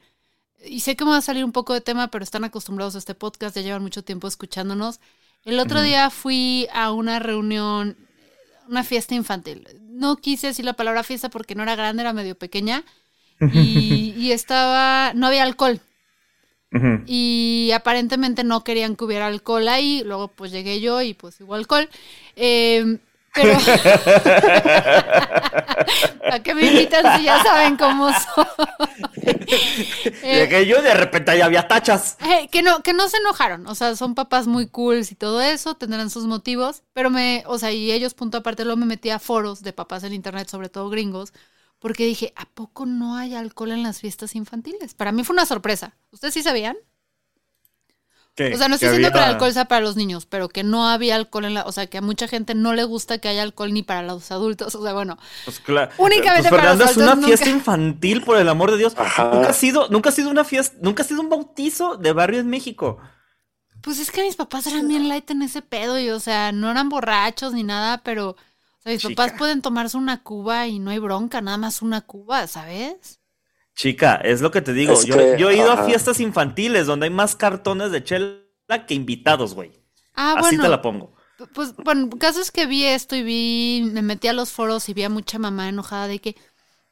y 0.65 0.81
sé 0.81 0.95
que 0.95 1.05
me 1.05 1.11
va 1.11 1.17
a 1.17 1.21
salir 1.21 1.45
un 1.45 1.51
poco 1.51 1.73
de 1.73 1.81
tema, 1.81 2.09
pero 2.09 2.23
están 2.23 2.43
acostumbrados 2.43 2.95
a 2.95 2.99
este 2.99 3.15
podcast, 3.15 3.55
ya 3.55 3.61
llevan 3.61 3.81
mucho 3.81 4.03
tiempo 4.03 4.27
escuchándonos. 4.27 4.99
El 5.45 5.59
otro 5.59 5.81
día 5.81 6.09
fui 6.09 6.67
a 6.73 6.91
una 6.91 7.19
reunión, 7.19 7.97
una 8.67 8.83
fiesta 8.83 9.15
infantil. 9.15 9.67
No 9.81 10.17
quise 10.17 10.47
decir 10.47 10.65
la 10.65 10.73
palabra 10.73 11.03
fiesta 11.03 11.29
porque 11.29 11.55
no 11.55 11.63
era 11.63 11.75
grande, 11.75 12.01
era 12.01 12.13
medio 12.13 12.37
pequeña. 12.37 12.83
Y, 13.53 14.13
y 14.17 14.31
estaba, 14.31 15.13
no 15.13 15.27
había 15.27 15.43
alcohol. 15.43 15.81
Y 17.07 17.71
aparentemente 17.73 18.43
no 18.43 18.63
querían 18.63 18.95
que 18.95 19.05
hubiera 19.05 19.27
alcohol 19.27 19.67
ahí. 19.69 20.03
Luego 20.05 20.27
pues 20.27 20.51
llegué 20.51 20.79
yo 20.81 21.01
y 21.01 21.13
pues 21.13 21.39
hubo 21.41 21.55
alcohol. 21.55 21.89
Eh, 22.35 22.99
pero... 23.33 23.57
¿A 26.31 26.39
qué 26.43 26.53
me 26.53 26.67
invitan 26.67 27.17
si 27.17 27.23
ya 27.23 27.41
saben 27.43 27.77
cómo 27.77 28.09
soy? 28.11 28.45
Eh, 30.21 30.47
Llegué 30.47 30.65
yo 30.67 30.81
de 30.81 30.93
repente 30.93 31.37
ya 31.37 31.45
había 31.45 31.67
tachas. 31.67 32.17
eh, 32.19 32.47
que 32.51 32.61
no, 32.61 32.81
que 32.83 32.93
no 32.93 33.07
se 33.09 33.17
enojaron, 33.17 33.67
o 33.67 33.75
sea, 33.75 33.95
son 33.95 34.15
papás 34.15 34.47
muy 34.47 34.67
cools 34.67 35.11
y 35.11 35.15
todo 35.15 35.41
eso, 35.41 35.75
tendrán 35.75 36.09
sus 36.09 36.25
motivos, 36.25 36.83
pero 36.93 37.09
me, 37.09 37.43
o 37.47 37.57
sea, 37.57 37.71
y 37.71 37.91
ellos 37.91 38.13
punto 38.13 38.37
aparte, 38.39 38.63
luego 38.65 38.77
me 38.77 38.85
metí 38.85 39.09
a 39.09 39.19
foros 39.19 39.61
de 39.61 39.73
papás 39.73 40.03
en 40.03 40.13
internet, 40.13 40.49
sobre 40.49 40.69
todo 40.69 40.89
gringos, 40.89 41.33
porque 41.79 42.05
dije, 42.05 42.33
¿a 42.35 42.45
poco 42.45 42.85
no 42.85 43.15
hay 43.15 43.35
alcohol 43.35 43.71
en 43.71 43.83
las 43.83 43.99
fiestas 43.99 44.35
infantiles? 44.35 44.93
Para 44.93 45.11
mí 45.11 45.23
fue 45.23 45.33
una 45.33 45.45
sorpresa. 45.45 45.95
¿Ustedes 46.11 46.33
sí 46.33 46.43
sabían? 46.43 46.75
O 48.53 48.57
sea, 48.57 48.67
no 48.67 48.75
estoy 48.75 48.89
diciendo 48.89 49.11
que 49.11 49.17
el 49.17 49.23
alcohol 49.23 49.53
sea 49.53 49.65
para 49.65 49.81
los 49.81 49.95
niños, 49.95 50.25
pero 50.25 50.49
que 50.49 50.63
no 50.63 50.87
había 50.87 51.15
alcohol 51.15 51.45
en 51.45 51.53
la, 51.55 51.63
o 51.65 51.71
sea, 51.71 51.87
que 51.87 51.97
a 51.97 52.01
mucha 52.01 52.27
gente 52.27 52.55
no 52.55 52.73
le 52.73 52.83
gusta 52.83 53.17
que 53.17 53.27
haya 53.27 53.43
alcohol 53.43 53.73
ni 53.73 53.83
para 53.83 54.01
los 54.03 54.31
adultos, 54.31 54.75
o 54.75 54.83
sea, 54.83 54.93
bueno, 54.93 55.17
Pues 55.45 55.59
claro. 55.59 55.91
Únicamente 55.97 56.49
Pues, 56.49 56.61
para 56.61 56.75
los 56.75 56.77
Fernanda, 56.77 56.91
es 56.91 56.97
una 56.97 57.11
adultos, 57.11 57.27
fiesta 57.27 57.49
infantil, 57.49 58.23
por 58.23 58.37
el 58.37 58.49
amor 58.49 58.71
de 58.71 58.77
Dios. 58.77 58.93
Ajá. 58.97 59.31
Nunca 59.33 59.49
ha 59.49 59.53
sido, 59.53 59.87
nunca 59.89 60.09
ha 60.09 60.13
sido 60.13 60.29
una 60.29 60.43
fiesta, 60.43 60.77
nunca 60.81 61.03
ha 61.03 61.05
sido 61.05 61.21
un 61.21 61.29
bautizo 61.29 61.97
de 61.97 62.13
barrio 62.13 62.39
en 62.39 62.49
México. 62.49 62.99
Pues 63.81 63.99
es 63.99 64.11
que 64.11 64.23
mis 64.23 64.35
papás 64.35 64.67
eran 64.67 64.87
bien 64.87 65.07
light 65.07 65.29
en 65.31 65.41
ese 65.41 65.61
pedo 65.61 65.97
y, 65.99 66.09
o 66.09 66.19
sea, 66.19 66.51
no 66.51 66.69
eran 66.69 66.89
borrachos 66.89 67.53
ni 67.53 67.63
nada, 67.63 68.01
pero, 68.03 68.31
o 68.31 68.35
sea, 68.83 68.91
mis 68.91 69.01
Chica. 69.01 69.15
papás 69.15 69.37
pueden 69.37 69.61
tomarse 69.61 69.95
una 69.97 70.21
cuba 70.21 70.67
y 70.67 70.79
no 70.79 70.91
hay 70.91 70.99
bronca, 70.99 71.39
nada 71.41 71.57
más 71.57 71.81
una 71.81 72.01
cuba, 72.01 72.45
¿sabes? 72.47 73.19
Chica, 73.79 74.15
es 74.15 74.41
lo 74.41 74.51
que 74.51 74.61
te 74.61 74.73
digo. 74.73 74.91
Es 74.91 75.05
yo, 75.05 75.15
que, 75.15 75.37
yo 75.39 75.49
he 75.49 75.55
ido 75.55 75.71
a 75.71 75.85
fiestas 75.85 76.19
infantiles 76.19 76.85
donde 76.85 77.05
hay 77.05 77.09
más 77.11 77.37
cartones 77.37 77.93
de 77.93 78.03
chela 78.03 78.43
que 78.85 78.93
invitados, 78.93 79.55
güey. 79.55 79.71
Ah, 80.15 80.33
Así 80.33 80.57
bueno. 80.57 80.63
te 80.63 80.69
la 80.69 80.81
pongo. 80.81 81.15
Pues, 81.53 81.73
bueno, 81.77 82.09
el 82.11 82.19
caso 82.19 82.41
es 82.41 82.51
que 82.51 82.65
vi 82.65 82.83
esto 82.83 83.15
y 83.15 83.23
vi, 83.23 83.89
me 83.93 84.01
metí 84.01 84.27
a 84.27 84.33
los 84.33 84.51
foros 84.51 84.89
y 84.89 84.93
vi 84.93 85.03
a 85.03 85.09
mucha 85.09 85.39
mamá 85.39 85.69
enojada 85.69 86.07
de 86.07 86.19
que 86.19 86.35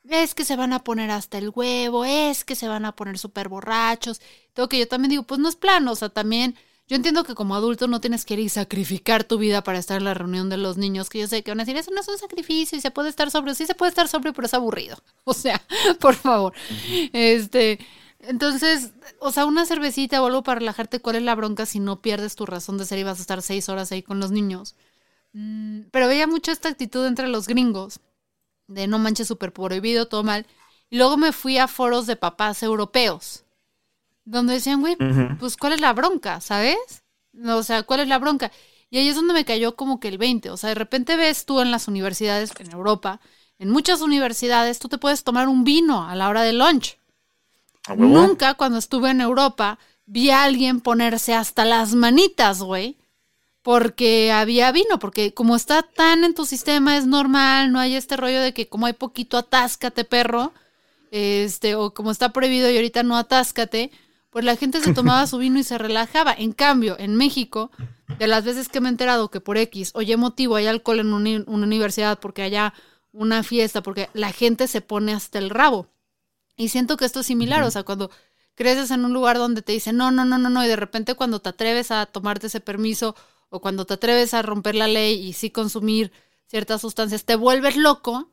es 0.05 0.33
que 0.33 0.45
se 0.45 0.55
van 0.55 0.71
a 0.71 0.85
poner 0.85 1.11
hasta 1.11 1.37
el 1.37 1.51
huevo, 1.53 2.05
es 2.05 2.45
que 2.45 2.55
se 2.55 2.69
van 2.69 2.85
a 2.85 2.95
poner 2.95 3.17
súper 3.17 3.49
borrachos. 3.49 4.21
Todo 4.53 4.69
que 4.69 4.79
yo 4.79 4.87
también 4.87 5.09
digo, 5.09 5.23
pues 5.23 5.41
no 5.41 5.49
es 5.49 5.57
plano, 5.57 5.91
o 5.91 5.95
sea, 5.97 6.07
también 6.07 6.55
yo 6.87 6.95
entiendo 6.95 7.25
que 7.25 7.35
como 7.35 7.55
adulto 7.55 7.87
no 7.87 7.99
tienes 7.99 8.23
que 8.23 8.35
ir 8.35 8.39
y 8.39 8.49
sacrificar 8.49 9.25
tu 9.25 9.37
vida 9.37 9.61
para 9.61 9.77
estar 9.77 9.97
en 9.97 10.05
la 10.05 10.13
reunión 10.13 10.49
de 10.49 10.55
los 10.55 10.77
niños, 10.77 11.09
que 11.09 11.19
yo 11.19 11.27
sé 11.27 11.43
que 11.43 11.51
van 11.51 11.59
a 11.59 11.63
decir, 11.63 11.75
eso 11.75 11.91
no 11.91 11.99
es 11.99 12.07
un 12.07 12.17
sacrificio 12.17 12.77
y 12.77 12.81
se 12.81 12.91
puede 12.91 13.09
estar 13.09 13.29
sobrio, 13.29 13.53
sí 13.55 13.65
se 13.65 13.75
puede 13.75 13.89
estar 13.89 14.07
sobrio, 14.07 14.33
pero 14.33 14.45
es 14.45 14.53
aburrido. 14.53 14.97
O 15.25 15.33
sea, 15.33 15.61
por 15.99 16.15
favor. 16.15 16.53
Este, 17.11 17.79
entonces, 18.19 18.91
o 19.19 19.31
sea, 19.31 19.45
una 19.45 19.65
cervecita 19.65 20.21
o 20.21 20.27
algo 20.27 20.43
para 20.43 20.59
relajarte, 20.59 21.01
¿cuál 21.01 21.17
es 21.17 21.23
la 21.23 21.35
bronca 21.35 21.65
si 21.65 21.79
no 21.79 22.01
pierdes 22.01 22.35
tu 22.35 22.45
razón 22.45 22.77
de 22.77 22.85
ser 22.85 22.99
y 22.99 23.03
vas 23.03 23.19
a 23.19 23.21
estar 23.21 23.41
seis 23.41 23.67
horas 23.67 23.91
ahí 23.91 24.01
con 24.01 24.21
los 24.21 24.31
niños? 24.31 24.75
Mm, 25.33 25.81
pero 25.91 26.07
veía 26.07 26.27
mucho 26.27 26.51
esta 26.51 26.69
actitud 26.69 27.05
entre 27.05 27.27
los 27.27 27.47
gringos, 27.47 27.99
de 28.67 28.87
no 28.87 28.99
manches 28.99 29.27
súper 29.27 29.51
prohibido, 29.53 30.07
todo 30.07 30.23
mal. 30.23 30.47
Y 30.89 30.97
luego 30.97 31.17
me 31.17 31.33
fui 31.33 31.57
a 31.57 31.67
foros 31.67 32.07
de 32.07 32.15
papás 32.15 32.63
europeos, 32.63 33.43
donde 34.27 34.55
decían, 34.55 34.81
güey, 34.81 34.97
pues 35.39 35.55
¿cuál 35.55 35.73
es 35.73 35.81
la 35.81 35.93
bronca? 35.93 36.41
¿Sabes? 36.41 37.03
O 37.45 37.63
sea, 37.63 37.83
¿cuál 37.83 38.01
es 38.01 38.07
la 38.07 38.19
bronca? 38.19 38.51
Y 38.89 38.97
ahí 38.97 39.07
es 39.07 39.15
donde 39.15 39.33
me 39.33 39.45
cayó 39.45 39.75
como 39.75 39.99
que 39.99 40.09
el 40.09 40.17
20. 40.17 40.49
O 40.49 40.57
sea, 40.57 40.69
de 40.69 40.75
repente 40.75 41.15
ves 41.15 41.45
tú 41.45 41.61
en 41.61 41.71
las 41.71 41.87
universidades, 41.87 42.51
en 42.59 42.71
Europa, 42.71 43.21
en 43.57 43.69
muchas 43.69 44.01
universidades, 44.01 44.79
tú 44.79 44.89
te 44.89 44.97
puedes 44.97 45.23
tomar 45.23 45.47
un 45.47 45.63
vino 45.63 46.07
a 46.07 46.15
la 46.15 46.29
hora 46.29 46.41
del 46.41 46.59
lunch. 46.59 46.97
Nunca 47.95 48.53
cuando 48.55 48.79
estuve 48.79 49.11
en 49.11 49.21
Europa 49.21 49.79
vi 50.05 50.29
a 50.29 50.43
alguien 50.43 50.81
ponerse 50.81 51.33
hasta 51.33 51.63
las 51.63 51.95
manitas, 51.95 52.61
güey, 52.61 52.97
porque 53.61 54.31
había 54.33 54.71
vino, 54.73 54.99
porque 54.99 55.33
como 55.33 55.55
está 55.55 55.83
tan 55.83 56.25
en 56.25 56.33
tu 56.33 56.45
sistema 56.45 56.97
es 56.97 57.05
normal, 57.05 57.71
no 57.71 57.79
hay 57.79 57.95
este 57.95 58.17
rollo 58.17 58.41
de 58.41 58.53
que 58.53 58.67
como 58.67 58.87
hay 58.87 58.93
poquito 58.93 59.37
atáscate, 59.37 60.03
perro, 60.03 60.53
este, 61.11 61.75
o 61.75 61.93
como 61.93 62.11
está 62.11 62.33
prohibido 62.33 62.69
y 62.69 62.75
ahorita 62.75 63.03
no 63.03 63.15
atáscate, 63.17 63.91
pues 64.37 64.45
la 64.45 64.55
gente 64.55 64.81
se 64.81 64.93
tomaba 64.93 65.25
su 65.25 65.39
vino 65.39 65.57
y 65.57 65.63
se 65.63 65.79
relajaba. 65.79 66.31
En 66.31 66.51
cambio, 66.51 66.95
en 66.99 67.15
México, 67.15 67.71
de 68.19 68.27
las 68.27 68.45
veces 68.45 68.69
que 68.69 68.79
me 68.79 68.87
he 68.87 68.91
enterado 68.91 69.31
que 69.31 69.41
por 69.41 69.57
X, 69.57 69.89
oye, 69.95 70.15
motivo, 70.15 70.57
hay 70.57 70.67
alcohol 70.67 70.99
en 70.99 71.11
una 71.11 71.65
universidad 71.65 72.19
porque 72.19 72.43
haya 72.43 72.71
una 73.11 73.41
fiesta, 73.41 73.81
porque 73.81 74.11
la 74.13 74.31
gente 74.31 74.67
se 74.67 74.81
pone 74.81 75.11
hasta 75.11 75.39
el 75.39 75.49
rabo. 75.49 75.87
Y 76.55 76.69
siento 76.69 76.97
que 76.97 77.05
esto 77.05 77.21
es 77.21 77.25
similar, 77.25 77.63
o 77.63 77.71
sea, 77.71 77.81
cuando 77.81 78.11
creces 78.53 78.91
en 78.91 79.05
un 79.05 79.13
lugar 79.13 79.39
donde 79.39 79.63
te 79.63 79.71
dicen 79.71 79.97
no, 79.97 80.11
no, 80.11 80.23
no, 80.23 80.37
no, 80.37 80.51
no, 80.51 80.63
y 80.63 80.67
de 80.67 80.75
repente 80.75 81.15
cuando 81.15 81.39
te 81.39 81.49
atreves 81.49 81.89
a 81.89 82.05
tomarte 82.05 82.45
ese 82.45 82.59
permiso 82.59 83.15
o 83.49 83.59
cuando 83.59 83.85
te 83.85 83.95
atreves 83.95 84.35
a 84.35 84.43
romper 84.43 84.75
la 84.75 84.87
ley 84.87 85.19
y 85.19 85.33
sí 85.33 85.49
consumir 85.49 86.11
ciertas 86.45 86.81
sustancias, 86.81 87.25
te 87.25 87.35
vuelves 87.35 87.75
loco 87.75 88.29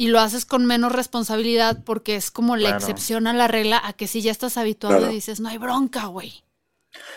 y 0.00 0.08
lo 0.08 0.18
haces 0.18 0.46
con 0.46 0.64
menos 0.64 0.92
responsabilidad 0.92 1.84
porque 1.84 2.16
es 2.16 2.30
como 2.30 2.56
la 2.56 2.68
Claro. 2.70 2.76
excepción 2.78 3.26
a 3.26 3.34
la 3.34 3.48
regla 3.48 3.78
a 3.84 3.92
que 3.92 4.06
si 4.06 4.22
ya 4.22 4.30
estás 4.30 4.56
habituado 4.56 4.96
Claro. 4.96 5.12
y 5.12 5.16
dices, 5.16 5.40
no 5.40 5.50
hay 5.50 5.58
bronca, 5.58 6.06
güey. 6.06 6.42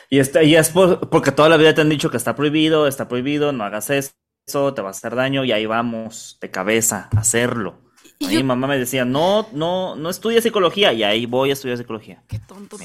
Y, 0.10 0.20
este, 0.20 0.44
y 0.44 0.56
es 0.58 0.68
por- 0.70 1.10
porque 1.10 1.32
toda 1.32 1.48
la 1.48 1.56
vida 1.56 1.74
te 1.74 1.80
han 1.80 1.88
dicho 1.88 2.12
que 2.12 2.18
está 2.18 2.36
prohibido, 2.36 2.86
está 2.86 3.08
prohibido, 3.08 3.54
no 3.54 3.64
hagas 3.64 3.90
eso, 3.90 4.74
te 4.74 4.82
va 4.82 4.90
a 4.90 4.92
hacer 4.92 5.16
daño, 5.16 5.46
y 5.46 5.54
ahí 5.54 5.66
vamos, 5.66 6.38
de 6.42 6.52
cabeza, 6.52 7.08
a 7.16 7.22
hacerlo. 7.22 7.80
Y 8.20 8.26
A 8.26 8.32
yo- 8.32 8.38
mi 8.40 8.44
mamá 8.44 8.68
me 8.68 8.78
decía, 8.78 9.06
no, 9.06 9.48
no, 9.54 9.96
no 9.96 10.10
estudia 10.10 10.42
psicología, 10.42 10.92
y 10.92 11.04
ahí 11.04 11.26
voy 11.26 11.52
a 11.52 11.54
estudiar 11.54 11.78
psicología. 11.78 12.22
Qué 12.28 12.40
tonto. 12.40 12.76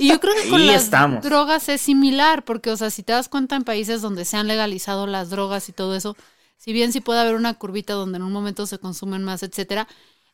Y 0.00 0.08
yo 0.08 0.18
creo 0.18 0.34
que 0.34 0.50
con 0.50 0.66
las 0.66 0.82
estamos. 0.82 1.22
drogas 1.22 1.68
es 1.68 1.80
similar, 1.80 2.44
porque, 2.44 2.70
o 2.70 2.76
sea, 2.76 2.90
si 2.90 3.04
te 3.04 3.12
das 3.12 3.28
cuenta 3.28 3.54
en 3.54 3.62
países 3.62 4.02
donde 4.02 4.24
se 4.24 4.36
han 4.36 4.48
legalizado 4.48 5.06
las 5.06 5.30
drogas 5.30 5.68
y 5.68 5.72
todo 5.72 5.94
eso, 5.94 6.16
si 6.58 6.74
bien 6.74 6.92
sí 6.92 7.00
puede 7.00 7.20
haber 7.20 7.36
una 7.36 7.54
curvita 7.54 7.94
donde 7.94 8.18
en 8.18 8.24
un 8.24 8.32
momento 8.32 8.66
se 8.66 8.78
consumen 8.78 9.24
más, 9.24 9.42
etcétera, 9.42 9.88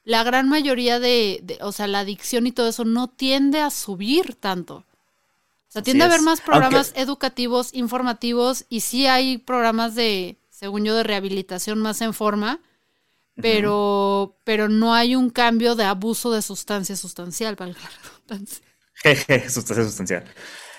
la 0.04 0.25
gran 0.25 0.49
mayoría 0.49 0.99
de, 1.00 1.40
de- 1.45 1.59
o 1.62 1.73
sea, 1.73 1.87
la 1.87 2.00
adicción 2.00 2.47
y 2.49 2.52
todo 2.52 2.69
eso 2.69 2.85
no 2.85 3.09
tiende 3.09 3.61
a 3.61 3.71
subir 3.71 4.35
tanto. 4.35 4.78
O 4.78 5.73
sea, 5.75 5.83
Así 5.83 5.85
tiende 5.85 6.04
a 6.04 6.09
haber 6.09 6.23
más 6.23 6.40
programas 6.40 6.88
Aunque- 6.88 7.02
educativos, 7.02 7.75
informativos, 7.75 8.64
y 8.69 8.81
sí 8.81 9.07
hay 9.07 9.38
programas 9.38 9.95
de, 9.95 10.38
según 10.50 10.85
yo, 10.85 10.95
de 10.97 11.04
rehabilitación 11.04 11.81
más 11.81 12.00
en 12.02 12.14
forma, 12.14 12.61
pero, 13.40 14.38
pero 14.45 14.69
no 14.69 14.95
hay 14.95 15.16
un 15.16 15.31
cambio 15.31 15.75
de 15.75 15.85
abuso 15.85 16.31
de 16.33 16.43
sustancia 16.43 16.97
sustancial, 16.97 17.57
redundancia. 18.28 18.64
Jeje, 19.02 19.50
sustancia 19.50 19.85
sustancial. 19.85 20.25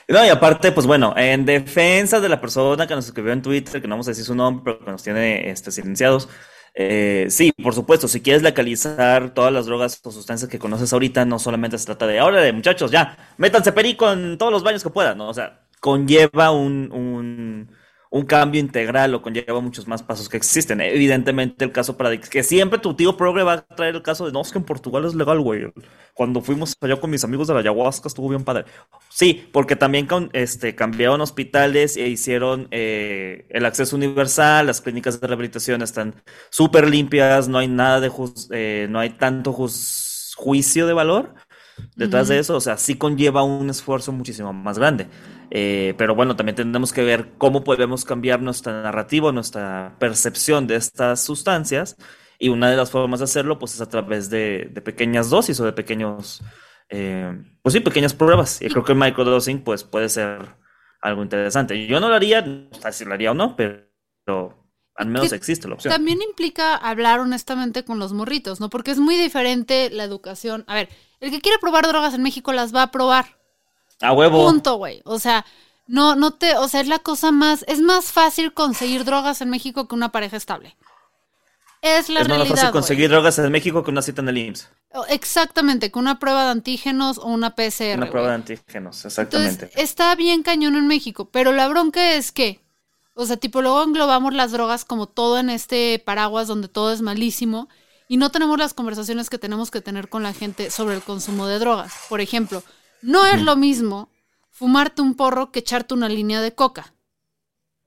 No, 0.07 0.23
y 0.23 0.29
aparte, 0.29 0.71
pues 0.71 0.85
bueno, 0.85 1.13
en 1.17 1.45
defensa 1.45 2.19
de 2.19 2.29
la 2.29 2.39
persona 2.39 2.85
que 2.85 2.93
nos 2.93 3.07
escribió 3.07 3.33
en 3.33 3.41
Twitter, 3.41 3.81
que 3.81 3.87
no 3.87 3.95
vamos 3.95 4.07
a 4.07 4.11
decir 4.11 4.23
su 4.23 4.35
nombre, 4.35 4.61
pero 4.63 4.85
que 4.85 4.91
nos 4.91 5.01
tiene 5.01 5.49
este, 5.49 5.71
silenciados, 5.71 6.29
eh, 6.77 7.27
sí, 7.29 7.53
por 7.63 7.73
supuesto, 7.73 8.07
si 8.09 8.21
quieres 8.21 8.43
legalizar 8.43 9.33
todas 9.33 9.51
las 9.51 9.65
drogas 9.65 9.99
o 10.03 10.11
sustancias 10.11 10.49
que 10.49 10.59
conoces 10.59 10.91
ahorita, 10.91 11.23
no 11.23 11.39
solamente 11.39 11.77
se 11.79 11.85
trata 11.85 12.05
de, 12.05 12.19
ahora 12.19 12.41
de 12.41 12.51
muchachos, 12.51 12.91
ya, 12.91 13.17
métanse 13.37 13.71
perico 13.71 14.11
en 14.11 14.37
todos 14.37 14.51
los 14.51 14.61
baños 14.61 14.83
que 14.83 14.89
puedan, 14.89 15.17
¿no? 15.17 15.29
O 15.29 15.33
sea, 15.33 15.61
conlleva 15.79 16.51
un, 16.51 16.91
un, 16.91 17.74
un 18.15 18.25
cambio 18.25 18.61
integral 18.61 19.13
o 19.13 19.21
conlleva 19.21 19.59
muchos 19.59 19.89
más 19.89 20.01
pasos 20.01 20.29
que 20.29 20.37
existen. 20.37 20.79
Evidentemente, 20.79 21.65
el 21.65 21.73
caso 21.73 21.97
para 21.97 22.17
que 22.17 22.43
siempre 22.43 22.79
tu 22.79 22.93
tío 22.93 23.17
progre 23.17 23.43
va 23.43 23.53
a 23.53 23.61
traer 23.65 23.93
el 23.93 24.03
caso 24.03 24.25
de 24.25 24.31
no, 24.31 24.41
es 24.41 24.53
que 24.53 24.57
en 24.57 24.63
Portugal 24.63 25.03
es 25.03 25.15
legal, 25.15 25.41
güey. 25.41 25.73
Cuando 26.13 26.39
fuimos 26.39 26.77
allá 26.79 26.95
con 26.95 27.09
mis 27.09 27.25
amigos 27.25 27.49
de 27.49 27.55
la 27.55 27.59
ayahuasca 27.59 28.07
estuvo 28.07 28.29
bien 28.29 28.45
padre. 28.45 28.63
Sí, 29.09 29.49
porque 29.51 29.75
también 29.75 30.07
este, 30.31 30.75
cambiaron 30.75 31.19
hospitales 31.19 31.97
e 31.97 32.07
hicieron 32.07 32.69
eh, 32.71 33.47
el 33.49 33.65
acceso 33.65 33.97
universal, 33.97 34.67
las 34.67 34.79
clínicas 34.79 35.19
de 35.19 35.27
rehabilitación 35.27 35.81
están 35.81 36.15
súper 36.49 36.87
limpias, 36.89 37.49
no 37.49 37.57
hay 37.57 37.67
nada 37.67 37.99
de 37.99 38.09
eh, 38.51 38.87
no 38.89 38.99
hay 38.99 39.09
tanto 39.09 39.51
juicio 39.51 40.87
de 40.87 40.93
valor 40.93 41.35
detrás 41.95 42.27
de 42.27 42.39
eso, 42.39 42.55
o 42.55 42.59
sea, 42.59 42.77
sí 42.77 42.95
conlleva 42.95 43.43
un 43.43 43.69
esfuerzo 43.69 44.11
muchísimo 44.11 44.53
más 44.53 44.77
grande. 44.77 45.07
Eh, 45.51 45.93
pero 45.97 46.15
bueno, 46.15 46.35
también 46.35 46.55
tenemos 46.55 46.91
que 46.91 47.03
ver 47.03 47.33
cómo 47.37 47.63
podemos 47.63 48.05
cambiar 48.05 48.41
nuestra 48.41 48.81
narrativa, 48.81 49.31
nuestra 49.31 49.95
percepción 49.99 50.67
de 50.67 50.75
estas 50.75 51.23
sustancias. 51.23 51.95
Y 52.37 52.49
una 52.49 52.69
de 52.69 52.75
las 52.75 52.91
formas 52.91 53.19
de 53.19 53.25
hacerlo, 53.25 53.59
pues, 53.59 53.75
es 53.75 53.81
a 53.81 53.89
través 53.89 54.29
de, 54.29 54.71
pequeñas 54.83 55.29
dosis 55.29 55.59
o 55.59 55.65
de 55.65 55.71
pequeños, 55.71 56.41
eh, 56.89 57.41
pues 57.61 57.73
sí, 57.73 57.79
pequeñas 57.79 58.13
pruebas. 58.13 58.61
Y 58.61 58.67
creo 58.67 58.83
que 58.83 58.91
el 58.91 58.97
microdosing, 58.97 59.63
pues, 59.63 59.83
puede 59.83 60.09
ser 60.09 60.55
algo 61.01 61.23
interesante. 61.23 61.87
Yo 61.87 61.99
no 61.99 62.09
lo 62.09 62.15
haría, 62.15 62.41
no 62.41 62.69
sé 62.81 62.91
si 62.91 63.05
lo 63.05 63.13
haría 63.13 63.31
o 63.31 63.33
no, 63.33 63.55
pero 63.55 63.85
al 64.95 65.07
menos 65.07 65.31
existe 65.33 65.67
la 65.67 65.75
opción. 65.75 65.93
También 65.93 66.21
implica 66.21 66.75
hablar 66.75 67.19
honestamente 67.19 67.83
con 67.83 67.99
los 67.99 68.13
morritos, 68.13 68.59
¿no? 68.59 68.69
Porque 68.69 68.91
es 68.91 68.99
muy 68.99 69.15
diferente 69.15 69.89
la 69.89 70.03
educación. 70.03 70.63
A 70.67 70.75
ver, 70.75 70.89
el 71.19 71.31
que 71.31 71.41
quiere 71.41 71.59
probar 71.59 71.87
drogas 71.87 72.13
en 72.13 72.23
México 72.23 72.53
las 72.53 72.73
va 72.73 72.83
a 72.83 72.91
probar. 72.91 73.37
A 74.01 74.11
huevo. 74.11 74.45
Punto, 74.45 74.75
güey. 74.75 75.01
O 75.05 75.19
sea, 75.19 75.45
no, 75.87 76.15
no 76.15 76.31
te, 76.31 76.57
o 76.57 76.67
sea, 76.67 76.81
es 76.81 76.87
la 76.87 76.99
cosa 76.99 77.31
más, 77.31 77.63
es 77.67 77.79
más 77.81 78.11
fácil 78.11 78.53
conseguir 78.53 79.05
drogas 79.05 79.41
en 79.41 79.49
México 79.49 79.87
que 79.87 79.95
una 79.95 80.11
pareja 80.11 80.37
estable. 80.37 80.75
Es 81.81 82.09
la 82.09 82.23
realidad. 82.23 82.45
Es 82.45 82.49
más 82.49 82.59
fácil 82.59 82.71
conseguir 82.71 83.09
drogas 83.09 83.37
en 83.37 83.51
México 83.51 83.83
que 83.83 83.91
una 83.91 84.01
cita 84.01 84.21
en 84.21 84.29
el 84.29 84.37
IMSS. 84.37 84.69
Exactamente, 85.09 85.91
con 85.91 86.01
una 86.01 86.19
prueba 86.19 86.45
de 86.45 86.51
antígenos 86.51 87.17
o 87.17 87.27
una 87.27 87.53
PCR. 87.55 87.97
Una 87.97 88.09
prueba 88.09 88.29
de 88.29 88.35
antígenos, 88.35 89.05
exactamente. 89.05 89.69
está 89.75 90.15
bien 90.15 90.41
cañón 90.41 90.75
en 90.75 90.87
México, 90.87 91.29
pero 91.29 91.51
la 91.51 91.67
bronca 91.67 92.13
es 92.13 92.31
que, 92.31 92.61
o 93.13 93.25
sea, 93.25 93.37
tipo, 93.37 93.61
luego 93.61 93.83
englobamos 93.83 94.33
las 94.33 94.51
drogas 94.51 94.85
como 94.85 95.07
todo 95.07 95.37
en 95.37 95.49
este 95.49 96.01
paraguas 96.03 96.47
donde 96.47 96.69
todo 96.69 96.93
es 96.93 97.01
malísimo 97.01 97.67
y 98.07 98.17
no 98.17 98.31
tenemos 98.31 98.57
las 98.57 98.73
conversaciones 98.73 99.29
que 99.29 99.37
tenemos 99.37 99.71
que 99.71 99.81
tener 99.81 100.09
con 100.09 100.23
la 100.23 100.33
gente 100.33 100.69
sobre 100.69 100.95
el 100.95 101.01
consumo 101.01 101.47
de 101.47 101.59
drogas. 101.59 101.93
Por 102.09 102.21
ejemplo, 102.21 102.63
no 103.01 103.25
es 103.25 103.41
lo 103.41 103.55
mismo 103.55 104.09
fumarte 104.51 105.01
un 105.01 105.15
porro 105.15 105.51
que 105.51 105.59
echarte 105.59 105.93
una 105.93 106.09
línea 106.09 106.41
de 106.41 106.53
coca. 106.53 106.93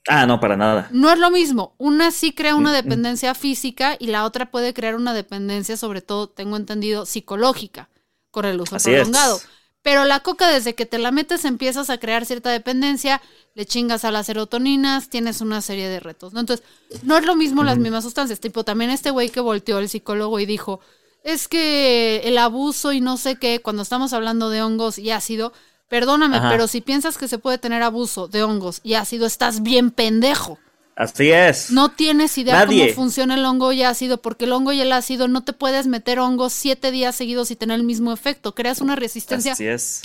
Ah, 0.06 0.26
no, 0.26 0.40
para 0.40 0.56
nada. 0.56 0.88
No 0.90 1.10
es 1.12 1.18
lo 1.18 1.30
mismo. 1.30 1.74
Una 1.76 2.10
sí 2.10 2.32
crea 2.32 2.56
una 2.56 2.72
dependencia 2.72 3.34
física 3.34 3.96
y 3.98 4.06
la 4.06 4.24
otra 4.24 4.50
puede 4.50 4.72
crear 4.72 4.94
una 4.94 5.12
dependencia, 5.12 5.76
sobre 5.76 6.00
todo, 6.00 6.28
tengo 6.28 6.56
entendido, 6.56 7.04
psicológica, 7.04 7.90
con 8.30 8.46
el 8.46 8.60
uso 8.60 8.76
prolongado. 8.78 9.38
Pero 9.82 10.04
la 10.04 10.20
coca, 10.20 10.48
desde 10.48 10.74
que 10.74 10.86
te 10.86 10.98
la 10.98 11.12
metes, 11.12 11.44
empiezas 11.44 11.88
a 11.88 11.98
crear 11.98 12.26
cierta 12.26 12.50
dependencia, 12.50 13.22
le 13.54 13.64
chingas 13.64 14.04
a 14.04 14.10
las 14.10 14.26
serotoninas, 14.26 15.08
tienes 15.08 15.40
una 15.40 15.62
serie 15.62 15.88
de 15.88 16.00
retos, 16.00 16.32
¿no? 16.32 16.40
Entonces, 16.40 16.66
no 17.02 17.16
es 17.16 17.24
lo 17.24 17.36
mismo 17.36 17.62
las 17.62 17.78
mismas 17.78 18.04
sustancias. 18.04 18.40
Tipo, 18.40 18.64
también 18.64 18.90
este 18.90 19.10
güey 19.10 19.30
que 19.30 19.40
volteó 19.40 19.78
el 19.78 19.88
psicólogo 19.88 20.40
y 20.40 20.46
dijo, 20.46 20.80
es 21.24 21.48
que 21.48 22.22
el 22.24 22.38
abuso 22.38 22.92
y 22.92 23.00
no 23.00 23.16
sé 23.16 23.36
qué, 23.36 23.60
cuando 23.60 23.82
estamos 23.82 24.12
hablando 24.12 24.50
de 24.50 24.62
hongos 24.62 24.98
y 24.98 25.10
ácido, 25.10 25.52
perdóname, 25.88 26.40
pero 26.50 26.68
si 26.68 26.80
piensas 26.80 27.16
que 27.16 27.28
se 27.28 27.38
puede 27.38 27.58
tener 27.58 27.82
abuso 27.82 28.28
de 28.28 28.42
hongos 28.42 28.80
y 28.82 28.94
ácido, 28.94 29.26
estás 29.26 29.62
bien 29.62 29.90
pendejo. 29.90 30.58
Así 30.98 31.30
es. 31.30 31.70
No 31.70 31.92
tienes 31.92 32.36
idea 32.38 32.66
cómo 32.66 32.88
funciona 32.88 33.36
el 33.36 33.44
hongo 33.44 33.70
y 33.70 33.84
ácido, 33.84 34.20
porque 34.20 34.46
el 34.46 34.52
hongo 34.52 34.72
y 34.72 34.80
el 34.80 34.90
ácido 34.90 35.28
no 35.28 35.44
te 35.44 35.52
puedes 35.52 35.86
meter 35.86 36.18
hongos 36.18 36.52
siete 36.52 36.90
días 36.90 37.14
seguidos 37.14 37.52
y 37.52 37.56
tener 37.56 37.76
el 37.76 37.84
mismo 37.84 38.12
efecto. 38.12 38.52
Creas 38.56 38.80
una 38.80 38.96
resistencia 38.96 39.54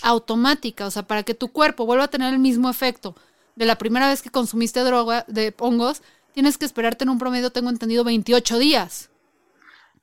automática, 0.04 0.86
o 0.86 0.92
sea, 0.92 1.02
para 1.02 1.24
que 1.24 1.34
tu 1.34 1.48
cuerpo 1.48 1.88
vuelva 1.88 2.04
a 2.04 2.10
tener 2.10 2.32
el 2.32 2.40
mismo 2.40 2.70
efecto 2.70 3.16
de 3.56 3.66
la 3.66 3.80
primera 3.80 4.08
vez 4.08 4.22
que 4.22 4.30
consumiste 4.30 4.82
droga 4.82 5.26
de 5.28 5.56
hongos, 5.58 6.04
tienes 6.32 6.60
que 6.60 6.66
esperarte 6.66 7.06
en 7.06 7.10
un 7.10 7.18
promedio, 7.18 7.50
tengo 7.50 7.72
entendido, 7.72 8.04
28 8.04 8.60
días. 8.60 9.10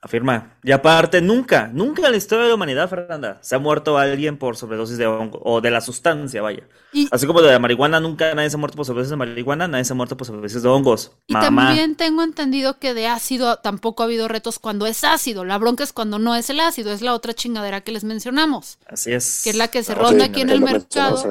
Afirma. 0.02 0.56
Y 0.62 0.72
aparte, 0.72 1.20
nunca, 1.20 1.68
nunca 1.74 2.06
en 2.06 2.12
la 2.12 2.16
historia 2.16 2.44
de 2.44 2.48
la 2.48 2.54
humanidad, 2.54 2.88
Fernanda, 2.88 3.38
se 3.42 3.54
ha 3.54 3.58
muerto 3.58 3.98
alguien 3.98 4.38
por 4.38 4.56
sobredosis 4.56 4.96
de 4.96 5.06
hongo, 5.06 5.38
o 5.44 5.60
de 5.60 5.70
la 5.70 5.82
sustancia, 5.82 6.40
vaya. 6.40 6.62
Así 7.10 7.26
como 7.26 7.42
de 7.42 7.52
la 7.52 7.58
marihuana, 7.58 8.00
nunca 8.00 8.34
nadie 8.34 8.48
se 8.48 8.56
ha 8.56 8.58
muerto 8.58 8.76
por 8.76 8.86
sobredosis 8.86 9.10
de 9.10 9.16
marihuana, 9.16 9.68
nadie 9.68 9.84
se 9.84 9.92
ha 9.92 9.96
muerto 9.96 10.16
por 10.16 10.26
sobredosis 10.26 10.62
de 10.62 10.68
hongos. 10.70 11.12
Y 11.26 11.34
también 11.34 11.96
tengo 11.96 12.22
entendido 12.22 12.78
que 12.78 12.94
de 12.94 13.08
ácido 13.08 13.58
tampoco 13.58 14.02
ha 14.02 14.06
habido 14.06 14.26
retos 14.26 14.58
cuando 14.58 14.86
es 14.86 15.04
ácido. 15.04 15.44
La 15.44 15.58
bronca 15.58 15.84
es 15.84 15.92
cuando 15.92 16.18
no 16.18 16.34
es 16.34 16.48
el 16.48 16.60
ácido, 16.60 16.92
es 16.92 17.02
la 17.02 17.12
otra 17.12 17.34
chingadera 17.34 17.82
que 17.82 17.92
les 17.92 18.02
mencionamos. 18.02 18.78
Así 18.86 19.12
es. 19.12 19.42
Que 19.44 19.50
es 19.50 19.56
la 19.56 19.68
que 19.68 19.82
se 19.82 19.94
ronda 19.94 20.24
aquí 20.24 20.40
en 20.40 20.48
el 20.48 20.62
mercado. 20.62 21.22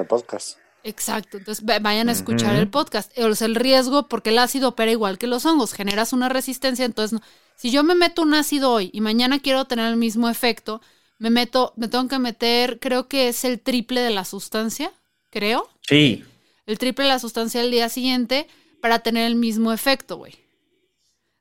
Exacto, 0.84 1.38
entonces 1.38 1.66
vayan 1.66 2.10
a 2.10 2.14
escuchar 2.14 2.56
el 2.56 2.70
podcast. 2.70 3.12
El 3.18 3.56
riesgo 3.56 4.08
porque 4.08 4.30
el 4.30 4.40
ácido 4.40 4.70
opera 4.70 4.92
igual 4.92 5.18
que 5.18 5.28
los 5.28 5.46
hongos, 5.46 5.74
generas 5.74 6.14
una 6.14 6.30
resistencia, 6.30 6.86
entonces 6.86 7.20
si 7.56 7.72
yo 7.72 7.84
me 7.84 7.96
meto 7.96 8.22
un 8.22 8.34
ácido 8.34 8.72
hoy 8.72 8.90
y 8.94 9.02
mañana 9.02 9.40
quiero 9.40 9.66
tener 9.66 9.88
el 9.90 9.98
mismo 9.98 10.30
efecto, 10.30 10.82
me 11.18 11.30
meto, 11.30 11.74
me 11.76 11.90
tengo 11.90 12.08
que 12.08 12.18
meter, 12.18 12.80
creo 12.80 13.10
que 13.10 13.28
es 13.28 13.44
el 13.44 13.60
triple 13.60 14.00
de 14.00 14.12
la 14.12 14.24
sustancia, 14.24 14.94
creo. 15.30 15.68
Sí. 15.82 16.24
El 16.66 16.80
triple 16.80 17.04
de 17.04 17.10
la 17.10 17.20
sustancia 17.20 17.60
al 17.60 17.72
día 17.72 17.90
siguiente 17.90 18.48
para 18.82 19.00
tener 19.00 19.28
el 19.28 19.36
mismo 19.36 19.74
efecto, 19.74 20.16
güey. 20.16 20.36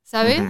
¿Sabes? 0.02 0.42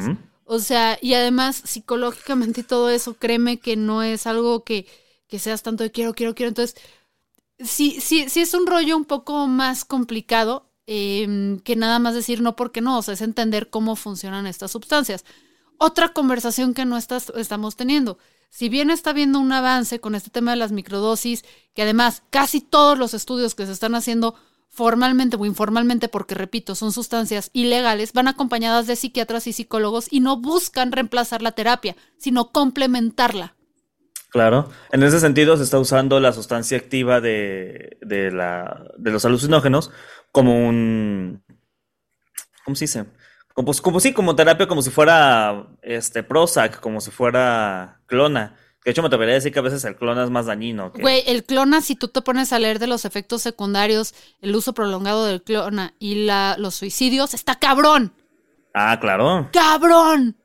O 0.45 0.61
sea, 0.61 0.99
y 1.03 1.13
además 1.13 1.61
psicológicamente 1.63 2.63
y 2.63 2.65
todo 2.65 2.89
eso, 2.89 3.15
créeme 3.15 3.59
que 3.59 3.77
no 3.77 4.03
es 4.03 4.27
algo 4.27 4.65
que, 4.65 4.87
que 5.29 5.39
seas 5.39 5.63
tanto 5.63 5.85
de 5.85 5.91
quiero, 5.91 6.15
quiero, 6.15 6.35
quiero. 6.35 6.49
Entonces, 6.49 6.81
sí, 7.59 8.01
sí, 8.01 8.29
sí 8.29 8.41
es 8.41 8.55
un 8.55 8.67
rollo 8.67 8.97
un 8.97 9.05
poco 9.05 9.47
más 9.47 9.85
complicado 9.85 10.71
em, 10.87 11.61
que 11.61 11.77
nada 11.77 11.99
más 11.99 12.15
decir 12.15 12.41
no 12.41 12.57
porque 12.57 12.81
no, 12.81 12.99
o 12.99 13.03
sea, 13.03 13.15
es 13.15 13.21
entender 13.21 13.71
cómo 13.71 13.97
funcionan 13.97 14.47
estas 14.47 14.71
sustancias 14.71 15.25
otra 15.79 16.13
conversación 16.13 16.75
que 16.75 16.85
no 16.85 16.97
estamos 16.99 17.77
teniendo. 17.77 18.19
Si 18.51 18.69
bien 18.69 18.91
está 18.91 19.11
habiendo 19.11 19.39
un 19.39 19.53
avance 19.53 20.01
con 20.01 20.15
este 20.15 20.31
tema 20.31 20.51
de 20.51 20.57
las 20.57 20.73
microdosis, 20.73 21.45
que 21.75 21.83
además 21.83 22.23
casi 22.31 22.61
todos 22.61 22.99
los 22.99 23.15
estudios 23.15 23.55
que 23.55 23.67
se 23.67 23.73
están 23.73 23.95
haciendo 23.95 24.35
formalmente 24.69 25.37
o 25.37 25.47
informalmente, 25.47 26.09
porque 26.09 26.35
repito, 26.35 26.75
son 26.75 26.93
sustancias 26.93 27.51
ilegales, 27.53 28.13
van 28.13 28.29
acompañadas 28.29 28.87
de 28.87 28.97
psiquiatras 28.97 29.47
y 29.47 29.53
psicólogos 29.53 30.09
y 30.11 30.21
no 30.21 30.37
buscan 30.37 30.93
reemplazar 30.93 31.43
la 31.43 31.53
terapia, 31.53 31.97
sino 32.17 32.53
complementarla. 32.53 33.55
Claro, 34.31 34.71
en 34.93 35.03
ese 35.03 35.21
sentido 35.21 35.57
se 35.57 35.63
está 35.63 35.79
usando 35.79 36.21
la 36.21 36.33
sustancia 36.33 36.77
activa 36.77 37.21
de, 37.21 37.97
de, 38.03 38.31
la, 38.31 38.85
de 38.99 39.11
los 39.11 39.25
alucinógenos 39.25 39.91
como 40.33 40.69
un... 40.69 41.43
¿Cómo 42.65 42.77
se 42.77 42.85
dice? 42.85 43.07
Como, 43.55 43.73
como 43.73 44.01
sí, 44.01 44.13
como 44.13 44.37
terapia, 44.37 44.69
como 44.69 44.83
si 44.83 44.91
fuera 44.91 45.67
este 45.83 46.23
Prozac, 46.23 46.79
como 46.81 47.01
si 47.01 47.11
fuera 47.11 48.03
clona. 48.07 48.57
De 48.85 48.93
hecho, 48.93 49.03
me 49.03 49.09
atrevería 49.09 49.33
a 49.33 49.37
decir 49.37 49.53
que 49.53 49.59
a 49.59 49.63
veces 49.63 49.85
el 49.85 49.97
clona 49.97 50.25
es 50.25 50.31
más 50.31 50.47
dañino. 50.47 50.93
Güey, 50.93 51.23
el 51.27 51.45
clona, 51.45 51.81
si 51.81 51.97
tú 51.97 52.09
te 52.09 52.23
pones 52.23 52.53
a 52.53 52.59
leer 52.59 52.79
de 52.79 52.87
los 52.87 53.05
efectos 53.05 53.43
secundarios, 53.43 54.15
el 54.41 54.55
uso 54.55 54.75
prolongado 54.75 55.25
del 55.27 55.43
clona 55.43 55.95
y 55.99 56.27
la, 56.27 56.57
los 56.59 56.75
suicidios, 56.75 57.35
está 57.35 57.59
cabrón. 57.59 58.13
Ah, 58.75 58.99
claro. 59.01 59.49
¡Cabrón! 59.53 60.37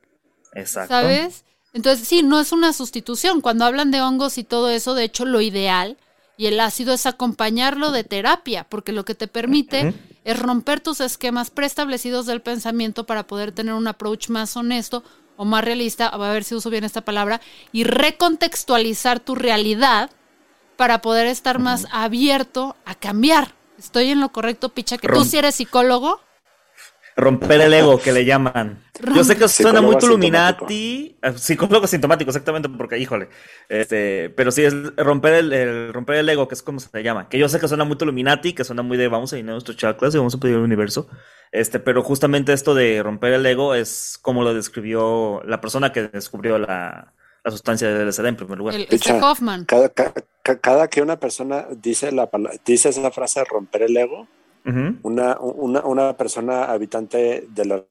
Exacto. 0.54 0.94
¿Sabes? 0.94 1.46
Entonces, 1.74 2.08
sí, 2.08 2.24
no 2.24 2.40
es 2.40 2.52
una 2.52 2.72
sustitución. 2.72 3.42
Cuando 3.42 3.66
hablan 3.66 3.92
de 3.92 4.02
hongos 4.02 4.38
y 4.38 4.44
todo 4.44 4.70
eso, 4.70 4.94
de 4.94 5.04
hecho, 5.04 5.26
lo 5.26 5.42
ideal 5.42 5.98
y 6.38 6.48
el 6.48 6.60
ácido 6.60 6.94
es 6.94 7.06
acompañarlo 7.06 7.92
de 7.92 8.04
terapia, 8.04 8.66
porque 8.70 8.92
lo 8.92 9.06
que 9.06 9.16
te 9.16 9.28
permite 9.28 9.94
es 10.24 10.40
romper 10.40 10.80
tus 10.80 11.00
esquemas 11.02 11.50
preestablecidos 11.50 12.26
del 12.26 12.42
pensamiento 12.42 13.06
para 13.06 13.28
poder 13.28 13.52
tener 13.52 13.74
un 13.74 13.88
approach 13.88 14.30
más 14.30 14.56
honesto 14.56 15.04
o 15.36 15.46
más 15.46 15.64
realista, 15.64 16.08
a 16.08 16.18
ver 16.18 16.44
si 16.44 16.56
uso 16.56 16.70
bien 16.70 16.84
esta 16.84 17.02
palabra, 17.02 17.42
y 17.72 17.84
recontextualizar 17.84 19.20
tu 19.20 19.36
realidad 19.36 20.12
para 20.78 21.02
poder 21.02 21.28
estar 21.28 21.60
más 21.60 21.88
abierto 21.92 22.76
a 22.86 22.96
cambiar. 22.96 23.54
Estoy 23.78 24.10
en 24.10 24.20
lo 24.20 24.30
correcto, 24.30 24.70
picha, 24.70 24.98
que 24.98 25.08
tú 25.08 25.24
si 25.26 25.38
eres 25.38 25.56
psicólogo. 25.56 26.20
Romper 27.16 27.62
el 27.62 27.74
ego, 27.74 28.00
que 28.00 28.12
le 28.12 28.26
llaman. 28.26 28.84
Yo 29.16 29.24
sé 29.24 29.36
que 29.36 29.48
suena 29.48 29.82
muy 29.82 29.96
Illuminati, 30.02 31.18
ah, 31.22 31.34
psicólogo 31.34 31.86
sintomático, 31.86 32.30
exactamente, 32.30 32.70
porque 32.70 32.98
híjole, 32.98 33.30
este, 33.70 34.32
pero 34.32 34.52
sí 34.52 34.64
es 34.64 34.74
romper 34.98 35.34
el, 35.34 35.94
romper 35.94 36.18
el 36.18 36.30
ego, 36.30 36.48
que 36.48 36.56
es 36.56 36.64
como 36.64 36.80
se 36.80 37.04
llama, 37.04 37.30
que 37.30 37.38
yo 37.38 37.48
sé 37.50 37.60
que 37.60 37.68
suena 37.68 37.84
muy 37.84 37.98
Illuminati, 38.00 38.54
que 38.54 38.64
suena 38.64 38.82
muy 38.82 38.98
de 38.98 39.08
vamos 39.08 39.32
a 39.34 39.36
llenar 39.36 39.54
nuestros 39.54 39.78
chakras 39.78 40.14
y 40.16 40.18
vamos 40.18 40.34
a 40.34 40.40
pedir 40.40 40.56
el 40.56 40.62
universo, 40.62 41.08
este, 41.52 41.80
pero 41.80 42.02
justamente 42.02 42.52
esto 42.52 42.74
de 42.74 43.04
romper 43.04 43.34
el 43.34 43.46
ego 43.46 43.76
es 43.76 44.18
como 44.22 44.44
lo 44.44 44.56
describió 44.56 45.42
la 45.46 45.62
persona 45.62 45.92
que 45.92 46.08
descubrió 46.08 46.58
la, 46.58 47.14
sustancia 47.46 47.90
del 47.90 48.08
LSD 48.08 48.26
en 48.26 48.36
primer 48.38 48.58
lugar. 48.58 48.76
El, 48.76 48.88
Hoffman. 49.22 49.66
Cada, 49.66 49.90
cada, 49.90 50.88
que 50.88 51.02
una 51.02 51.20
persona 51.20 51.68
dice, 51.70 52.12
la, 52.12 52.30
dice 52.66 52.90
esa 52.90 53.12
frase 53.12 53.44
romper 53.44 53.84
el 53.84 53.98
ego, 53.98 54.28
Una, 54.66 55.38
una, 55.40 55.82
una 55.82 56.18
persona 56.18 56.66
habitante 56.66 57.46
de 57.50 57.66
la 57.66 57.84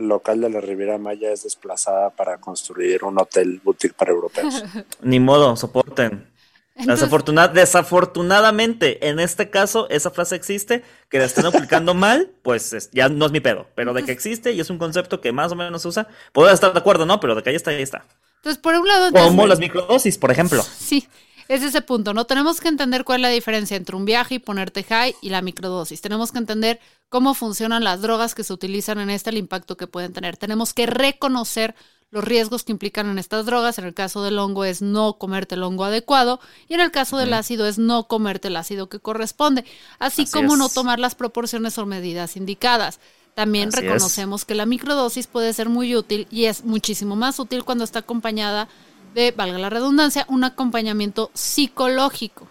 local 0.00 0.40
de 0.40 0.50
la 0.50 0.60
Riviera 0.60 0.98
Maya 0.98 1.30
es 1.32 1.44
desplazada 1.44 2.10
para 2.10 2.38
construir 2.38 3.04
un 3.04 3.18
hotel 3.18 3.60
boutique 3.62 3.94
para 3.94 4.10
europeos. 4.10 4.64
Ni 5.02 5.20
modo, 5.20 5.56
soporten. 5.56 6.28
Entonces, 6.74 7.08
Desafortuna- 7.10 7.48
desafortunadamente, 7.52 9.08
en 9.08 9.20
este 9.20 9.50
caso, 9.50 9.88
esa 9.90 10.10
frase 10.10 10.36
existe, 10.36 10.82
que 11.08 11.18
la 11.18 11.24
están 11.26 11.46
aplicando 11.46 11.94
mal, 12.06 12.30
pues 12.42 12.72
es- 12.72 12.90
ya 12.92 13.08
no 13.08 13.26
es 13.26 13.32
mi 13.32 13.40
pedo. 13.40 13.66
Pero 13.74 13.92
de 13.94 14.04
que 14.04 14.12
existe 14.12 14.52
y 14.52 14.60
es 14.60 14.70
un 14.70 14.78
concepto 14.78 15.20
que 15.20 15.32
más 15.32 15.52
o 15.52 15.54
menos 15.54 15.82
se 15.82 15.88
usa, 15.88 16.08
puedo 16.32 16.50
estar 16.50 16.72
de 16.72 16.78
acuerdo, 16.78 17.06
¿no? 17.06 17.20
Pero 17.20 17.34
de 17.34 17.42
que 17.42 17.50
ahí 17.50 17.56
está, 17.56 17.70
ahí 17.70 17.82
está. 17.82 18.04
entonces, 18.38 18.60
por 18.60 18.74
un 18.74 18.86
lado, 18.88 19.10
Como 19.12 19.46
las 19.46 19.58
microdosis, 19.60 20.18
por 20.18 20.30
ejemplo. 20.30 20.62
Sí, 20.62 21.06
es 21.48 21.62
ese 21.62 21.82
punto, 21.82 22.14
¿no? 22.14 22.24
Tenemos 22.24 22.60
que 22.60 22.68
entender 22.68 23.04
cuál 23.04 23.20
es 23.20 23.22
la 23.22 23.28
diferencia 23.28 23.76
entre 23.76 23.96
un 23.96 24.04
viaje 24.04 24.36
y 24.36 24.38
ponerte 24.38 24.82
high 24.84 25.14
y 25.20 25.30
la 25.30 25.42
microdosis. 25.42 26.00
Tenemos 26.00 26.32
que 26.32 26.38
entender 26.38 26.80
cómo 27.08 27.34
funcionan 27.34 27.84
las 27.84 28.00
drogas 28.00 28.34
que 28.34 28.44
se 28.44 28.52
utilizan 28.52 28.98
en 28.98 29.10
este, 29.10 29.30
el 29.30 29.36
impacto 29.36 29.76
que 29.76 29.86
pueden 29.86 30.12
tener. 30.12 30.36
Tenemos 30.36 30.72
que 30.74 30.86
reconocer 30.86 31.74
los 32.12 32.22
riesgos 32.22 32.62
que 32.62 32.72
implican 32.72 33.08
en 33.08 33.18
estas 33.18 33.46
drogas. 33.46 33.78
En 33.78 33.86
el 33.86 33.94
caso 33.94 34.22
del 34.22 34.38
hongo 34.38 34.64
es 34.64 34.82
no 34.82 35.14
comerte 35.14 35.56
el 35.56 35.62
hongo 35.64 35.84
adecuado 35.84 36.40
y 36.68 36.74
en 36.74 36.80
el 36.80 36.92
caso 36.92 37.16
del 37.16 37.32
ácido 37.32 37.66
es 37.66 37.78
no 37.78 38.06
comerte 38.06 38.48
el 38.48 38.56
ácido 38.56 38.88
que 38.88 39.00
corresponde, 39.00 39.64
así, 39.98 40.22
Así 40.22 40.32
como 40.32 40.56
no 40.56 40.68
tomar 40.68 41.00
las 41.00 41.14
proporciones 41.14 41.76
o 41.78 41.86
medidas 41.86 42.36
indicadas. 42.36 43.00
También 43.34 43.68
Así 43.68 43.78
es. 43.78 43.84
reconocemos 43.84 44.44
que 44.44 44.54
la 44.54 44.66
microdosis 44.66 45.26
puede 45.26 45.54
ser 45.54 45.70
muy 45.70 45.96
útil 45.96 46.26
y 46.30 46.44
es 46.44 46.64
muchísimo 46.64 47.16
más 47.16 47.38
útil 47.38 47.64
cuando 47.64 47.82
está 47.82 48.00
acompañada 48.00 48.68
de, 48.68 48.91
valga 49.36 49.58
la 49.58 49.70
redundancia, 49.70 50.24
un 50.28 50.44
acompañamiento 50.44 51.30
psicológico. 51.34 52.48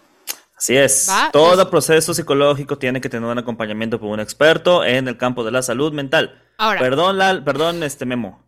Así 0.56 0.76
es. 0.76 1.08
Va, 1.10 1.30
Todo 1.32 1.62
es- 1.62 1.68
proceso 1.68 2.14
psicológico 2.14 2.78
tiene 2.78 3.00
que 3.00 3.08
tener 3.08 3.28
un 3.28 3.38
acompañamiento 3.38 3.98
por 3.98 4.10
un 4.10 4.20
experto 4.20 4.84
en 4.84 5.08
el 5.08 5.16
campo 5.16 5.42
de 5.44 5.50
la 5.50 5.60
salud 5.62 5.92
mental. 5.92 6.40
Ahora. 6.58 6.78
Perdón, 6.78 7.18
Lal, 7.18 7.42
perdón, 7.42 7.82
este 7.82 8.06
Memo. 8.06 8.40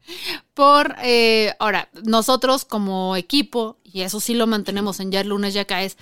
Por, 0.55 0.95
eh, 1.03 1.55
ahora, 1.59 1.89
nosotros 2.05 2.65
como 2.65 3.17
equipo, 3.17 3.79
y 3.83 4.03
eso 4.03 4.21
sí 4.21 4.35
lo 4.35 4.47
mantenemos 4.47 5.01
en 5.01 5.11
Ya 5.11 5.21
el 5.23 5.29
lunes 5.29 5.55
ya 5.55 5.65
caes, 5.65 5.97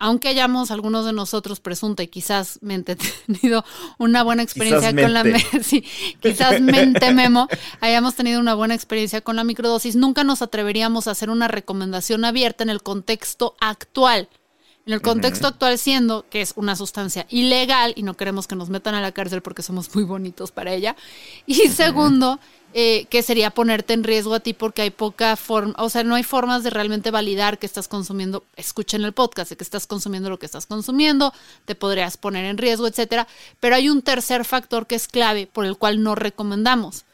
aunque 0.00 0.28
hayamos 0.28 0.70
algunos 0.70 1.04
de 1.04 1.12
nosotros 1.12 1.60
presunta 1.60 2.02
y 2.02 2.08
quizás 2.08 2.58
mente 2.62 2.96
tenido 3.26 3.64
una 3.98 4.24
buena 4.24 4.42
experiencia 4.42 4.90
Quizás 4.90 5.02
con 5.04 5.12
la 5.12 5.22
mente. 5.22 5.62
sí, 5.62 5.84
quizás 6.20 6.60
mente 6.60 7.12
memo, 7.12 7.46
hayamos 7.80 8.16
tenido 8.16 8.40
una 8.40 8.54
buena 8.54 8.74
experiencia 8.74 9.20
con 9.20 9.36
la 9.36 9.44
microdosis, 9.44 9.96
nunca 9.96 10.24
nos 10.24 10.42
atreveríamos 10.42 11.06
a 11.06 11.12
hacer 11.12 11.30
una 11.30 11.46
recomendación 11.48 12.24
abierta 12.24 12.64
en 12.64 12.70
el 12.70 12.82
contexto 12.82 13.54
actual. 13.60 14.28
En 14.86 14.94
el 14.94 15.02
contexto 15.02 15.46
actual 15.46 15.78
siendo 15.78 16.24
que 16.30 16.40
es 16.40 16.54
una 16.56 16.74
sustancia 16.74 17.26
ilegal 17.28 17.92
y 17.94 18.02
no 18.02 18.16
queremos 18.16 18.46
que 18.46 18.56
nos 18.56 18.70
metan 18.70 18.94
a 18.94 19.02
la 19.02 19.12
cárcel 19.12 19.42
porque 19.42 19.62
somos 19.62 19.94
muy 19.94 20.04
bonitos 20.04 20.50
para 20.50 20.72
ella. 20.72 20.96
Y 21.44 21.68
segundo, 21.68 22.40
eh, 22.72 23.06
que 23.10 23.22
sería 23.22 23.50
ponerte 23.50 23.94
en 23.94 24.04
riesgo 24.04 24.32
a 24.32 24.40
ti 24.40 24.54
porque 24.54 24.82
hay 24.82 24.90
poca 24.90 25.34
forma, 25.36 25.74
o 25.78 25.90
sea, 25.90 26.04
no 26.04 26.14
hay 26.14 26.22
formas 26.22 26.62
de 26.62 26.70
realmente 26.70 27.10
validar 27.10 27.58
que 27.58 27.66
estás 27.66 27.88
consumiendo, 27.88 28.44
escuchen 28.54 29.02
el 29.02 29.12
podcast, 29.12 29.50
de 29.50 29.56
que 29.56 29.64
estás 29.64 29.88
consumiendo 29.88 30.30
lo 30.30 30.38
que 30.38 30.46
estás 30.46 30.66
consumiendo, 30.66 31.32
te 31.64 31.74
podrías 31.74 32.16
poner 32.16 32.44
en 32.44 32.58
riesgo, 32.58 32.86
etcétera. 32.86 33.26
Pero 33.58 33.74
hay 33.74 33.88
un 33.88 34.02
tercer 34.02 34.44
factor 34.44 34.86
que 34.86 34.94
es 34.94 35.08
clave 35.08 35.48
por 35.48 35.64
el 35.64 35.76
cual 35.76 36.02
no 36.02 36.14
recomendamos. 36.14 37.06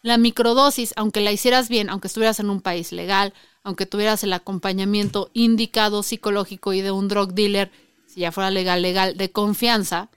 La 0.00 0.16
microdosis, 0.16 0.94
aunque 0.96 1.20
la 1.20 1.30
hicieras 1.30 1.68
bien, 1.68 1.90
aunque 1.90 2.08
estuvieras 2.08 2.40
en 2.40 2.48
un 2.48 2.62
país 2.62 2.90
legal, 2.90 3.34
aunque 3.64 3.86
tuvieras 3.86 4.24
el 4.24 4.32
acompañamiento 4.32 5.30
indicado 5.34 6.02
psicológico 6.02 6.72
y 6.72 6.80
de 6.80 6.90
un 6.90 7.08
drug 7.08 7.34
dealer, 7.34 7.70
si 8.06 8.20
ya 8.20 8.32
fuera 8.32 8.50
legal, 8.50 8.80
legal, 8.80 9.16
de 9.16 9.30
confianza, 9.30 10.08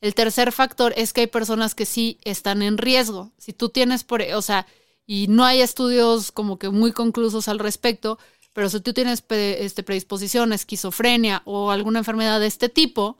el 0.00 0.14
tercer 0.14 0.52
factor 0.52 0.92
es 0.96 1.12
que 1.12 1.22
hay 1.22 1.26
personas 1.26 1.74
que 1.74 1.84
sí 1.84 2.18
están 2.24 2.62
en 2.62 2.78
riesgo. 2.78 3.32
Si 3.38 3.52
tú 3.52 3.68
tienes, 3.68 4.02
por, 4.02 4.22
o 4.22 4.42
sea, 4.42 4.66
y 5.06 5.26
no 5.28 5.44
hay 5.44 5.60
estudios 5.60 6.32
como 6.32 6.58
que 6.58 6.70
muy 6.70 6.92
conclusos 6.92 7.48
al 7.48 7.58
respecto, 7.58 8.18
pero 8.54 8.68
si 8.68 8.80
tú 8.80 8.92
tienes 8.92 9.22
este, 9.28 9.82
predisposición, 9.82 10.52
esquizofrenia 10.52 11.42
o 11.44 11.70
alguna 11.70 11.98
enfermedad 11.98 12.40
de 12.40 12.46
este 12.46 12.68
tipo, 12.68 13.18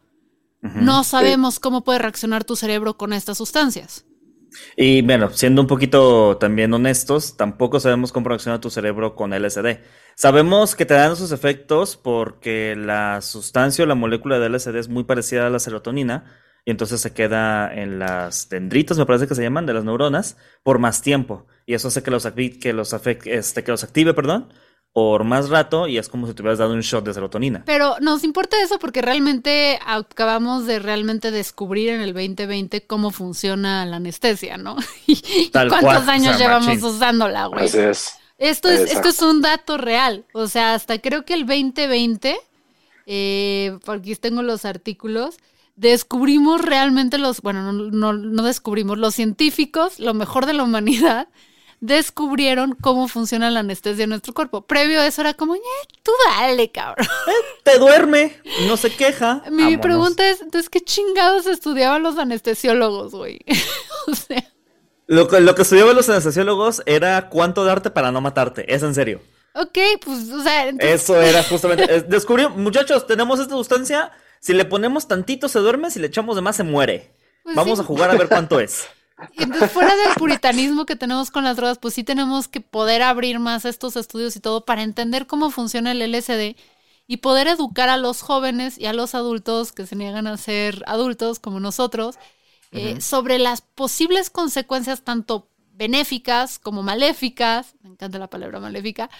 no 0.62 1.04
sabemos 1.04 1.58
cómo 1.58 1.84
puede 1.84 2.00
reaccionar 2.00 2.44
tu 2.44 2.54
cerebro 2.54 2.98
con 2.98 3.14
estas 3.14 3.38
sustancias. 3.38 4.04
Y 4.76 5.00
bueno, 5.02 5.30
siendo 5.30 5.62
un 5.62 5.68
poquito 5.68 6.36
también 6.36 6.74
honestos, 6.74 7.36
tampoco 7.36 7.80
sabemos 7.80 8.12
cómo 8.12 8.28
reacciona 8.28 8.60
tu 8.60 8.68
cerebro 8.68 9.14
con 9.14 9.32
LSD. 9.32 9.80
Sabemos 10.16 10.74
que 10.74 10.84
te 10.84 10.94
dan 10.94 11.16
sus 11.16 11.32
efectos 11.32 11.96
porque 11.96 12.76
la 12.76 13.22
sustancia 13.22 13.84
o 13.84 13.86
la 13.86 13.94
molécula 13.94 14.38
de 14.38 14.50
LSD 14.50 14.76
es 14.76 14.88
muy 14.88 15.04
parecida 15.04 15.46
a 15.46 15.50
la 15.50 15.60
serotonina 15.60 16.24
y 16.64 16.70
entonces 16.70 17.00
se 17.00 17.12
queda 17.12 17.72
en 17.74 17.98
las 17.98 18.48
dendritas, 18.48 18.98
me 18.98 19.06
parece 19.06 19.26
que 19.26 19.34
se 19.34 19.42
llaman, 19.42 19.66
de 19.66 19.74
las 19.74 19.84
neuronas, 19.84 20.36
por 20.62 20.78
más 20.78 21.02
tiempo. 21.02 21.46
Y 21.66 21.74
eso 21.74 21.88
hace 21.88 22.02
que 22.02 22.10
los, 22.10 22.26
que 22.60 22.72
los, 22.72 22.92
afec- 22.94 23.26
este, 23.26 23.64
que 23.64 23.70
los 23.70 23.84
active, 23.84 24.14
perdón, 24.14 24.52
por 24.92 25.22
más 25.22 25.50
rato 25.50 25.86
y 25.86 25.98
es 25.98 26.08
como 26.08 26.26
si 26.26 26.34
te 26.34 26.42
hubieras 26.42 26.58
dado 26.58 26.72
un 26.74 26.80
shot 26.80 27.04
de 27.04 27.14
serotonina. 27.14 27.62
Pero 27.64 27.94
nos 28.00 28.24
importa 28.24 28.60
eso 28.60 28.78
porque 28.80 29.02
realmente 29.02 29.78
acabamos 29.86 30.66
de 30.66 30.80
realmente 30.80 31.30
descubrir 31.30 31.90
en 31.90 32.00
el 32.00 32.12
2020 32.12 32.86
cómo 32.88 33.12
funciona 33.12 33.86
la 33.86 33.96
anestesia, 33.96 34.56
¿no? 34.56 34.76
Y 35.06 35.48
Tal 35.50 35.68
cuántos 35.68 35.92
cual, 36.04 36.08
o 36.08 36.10
años 36.10 36.36
sea, 36.36 36.46
llevamos 36.46 36.66
machín. 36.66 36.84
usándola, 36.84 37.46
güey. 37.46 37.66
Así 37.66 37.78
es. 37.78 38.14
Esto 38.38 38.68
es, 38.68 38.90
esto 38.92 39.10
es 39.10 39.22
un 39.22 39.42
dato 39.42 39.76
real. 39.78 40.24
O 40.32 40.48
sea, 40.48 40.74
hasta 40.74 40.98
creo 40.98 41.24
que 41.24 41.34
el 41.34 41.46
2020, 41.46 42.36
eh, 43.06 43.78
porque 43.84 44.16
tengo 44.16 44.42
los 44.42 44.64
artículos, 44.64 45.36
descubrimos 45.80 46.60
realmente 46.60 47.16
los, 47.18 47.40
bueno, 47.40 47.72
no, 47.72 47.72
no, 47.90 48.12
no 48.12 48.42
descubrimos, 48.42 48.98
los 48.98 49.14
científicos, 49.14 49.98
lo 49.98 50.12
mejor 50.14 50.44
de 50.46 50.52
la 50.54 50.62
humanidad, 50.62 51.28
descubrieron 51.80 52.76
cómo 52.80 53.08
funciona 53.08 53.50
la 53.50 53.60
anestesia 53.60 54.04
en 54.04 54.10
nuestro 54.10 54.34
cuerpo. 54.34 54.66
Previo 54.66 55.00
a 55.00 55.06
eso 55.06 55.22
era 55.22 55.32
como, 55.34 55.54
"Ñe, 55.54 55.62
tú 56.02 56.12
dale, 56.36 56.70
cabrón. 56.70 57.06
Te 57.64 57.78
duerme, 57.78 58.36
no 58.68 58.76
se 58.76 58.90
queja. 58.94 59.42
Mi 59.50 59.62
vámonos. 59.62 59.80
pregunta 59.80 60.28
es, 60.28 60.42
entonces, 60.42 60.68
¿qué 60.68 60.80
chingados 60.82 61.46
estudiaban 61.46 62.02
los 62.02 62.18
anestesiólogos, 62.18 63.12
güey? 63.12 63.40
o 64.06 64.14
sea, 64.14 64.44
Lo 65.06 65.26
que, 65.28 65.40
lo 65.40 65.54
que 65.54 65.62
estudiaban 65.62 65.96
los 65.96 66.08
anestesiólogos 66.10 66.82
era 66.84 67.30
cuánto 67.30 67.64
darte 67.64 67.90
para 67.90 68.12
no 68.12 68.20
matarte, 68.20 68.72
es 68.74 68.82
en 68.82 68.94
serio. 68.94 69.22
ok, 69.54 69.78
pues, 70.04 70.30
o 70.30 70.42
sea, 70.42 70.68
entonces, 70.68 71.02
Eso 71.02 71.20
era 71.22 71.42
justamente. 71.42 71.84
eh, 71.92 72.02
Descubrió, 72.02 72.50
muchachos, 72.50 73.06
tenemos 73.06 73.40
esta 73.40 73.54
sustancia. 73.54 74.12
Si 74.40 74.54
le 74.54 74.64
ponemos 74.64 75.06
tantito 75.06 75.48
se 75.48 75.58
duerme, 75.58 75.90
si 75.90 76.00
le 76.00 76.08
echamos 76.08 76.34
de 76.34 76.42
más 76.42 76.56
se 76.56 76.64
muere. 76.64 77.14
Pues 77.44 77.54
Vamos 77.54 77.78
sí. 77.78 77.84
a 77.84 77.86
jugar 77.86 78.10
a 78.10 78.16
ver 78.16 78.28
cuánto 78.28 78.58
es. 78.60 78.86
Y 79.34 79.42
entonces, 79.42 79.70
fuera 79.70 79.94
del 79.94 80.14
puritanismo 80.14 80.86
que 80.86 80.96
tenemos 80.96 81.30
con 81.30 81.44
las 81.44 81.54
drogas, 81.54 81.76
pues 81.76 81.92
sí 81.92 82.04
tenemos 82.04 82.48
que 82.48 82.62
poder 82.62 83.02
abrir 83.02 83.38
más 83.38 83.66
estos 83.66 83.94
estudios 83.96 84.34
y 84.34 84.40
todo 84.40 84.64
para 84.64 84.82
entender 84.82 85.26
cómo 85.26 85.50
funciona 85.50 85.92
el 85.92 86.00
LSD 86.10 86.56
y 87.06 87.16
poder 87.18 87.46
educar 87.46 87.90
a 87.90 87.98
los 87.98 88.22
jóvenes 88.22 88.78
y 88.78 88.86
a 88.86 88.94
los 88.94 89.14
adultos 89.14 89.72
que 89.72 89.86
se 89.86 89.94
niegan 89.94 90.26
a 90.26 90.38
ser 90.38 90.82
adultos 90.86 91.38
como 91.38 91.60
nosotros 91.60 92.16
eh, 92.72 93.00
sobre 93.00 93.38
las 93.38 93.62
posibles 93.62 94.30
consecuencias 94.30 95.02
tanto 95.02 95.48
benéficas 95.72 96.58
como 96.58 96.82
maléficas, 96.82 97.74
me 97.82 97.90
encanta 97.90 98.18
la 98.18 98.30
palabra 98.30 98.60
maléfica, 98.60 99.10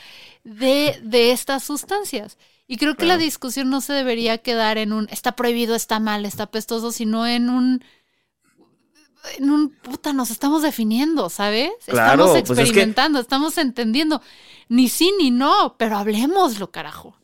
de, 0.45 1.01
de 1.03 1.33
estas 1.33 1.65
sustancias. 1.65 2.39
Y 2.73 2.77
creo 2.77 2.95
que 2.95 3.05
la 3.05 3.19
discusión 3.19 3.69
no 3.69 3.81
se 3.81 3.93
debería 3.93 4.39
quedar 4.39 4.79
en 4.79 4.93
un 4.93 5.09
está 5.11 5.33
prohibido, 5.33 5.75
está 5.75 5.99
mal, 5.99 6.25
está 6.25 6.53
pestoso, 6.53 6.93
sino 6.93 7.27
en 7.27 7.51
un 7.51 7.83
en 9.39 9.51
un 9.51 9.71
puta, 9.71 10.13
nos 10.13 10.31
estamos 10.31 10.63
definiendo, 10.63 11.29
¿sabes? 11.31 11.73
Claro, 11.87 12.27
estamos 12.27 12.31
pues 12.31 12.51
es 12.51 12.57
que- 12.57 12.63
experimentando, 12.63 13.19
estamos 13.19 13.59
entendiendo. 13.59 14.23
Ni 14.69 14.89
sí 14.89 15.13
ni 15.19 15.33
no, 15.33 15.75
pero 15.79 15.97
hablemoslo, 15.97 16.71
carajo. 16.71 17.17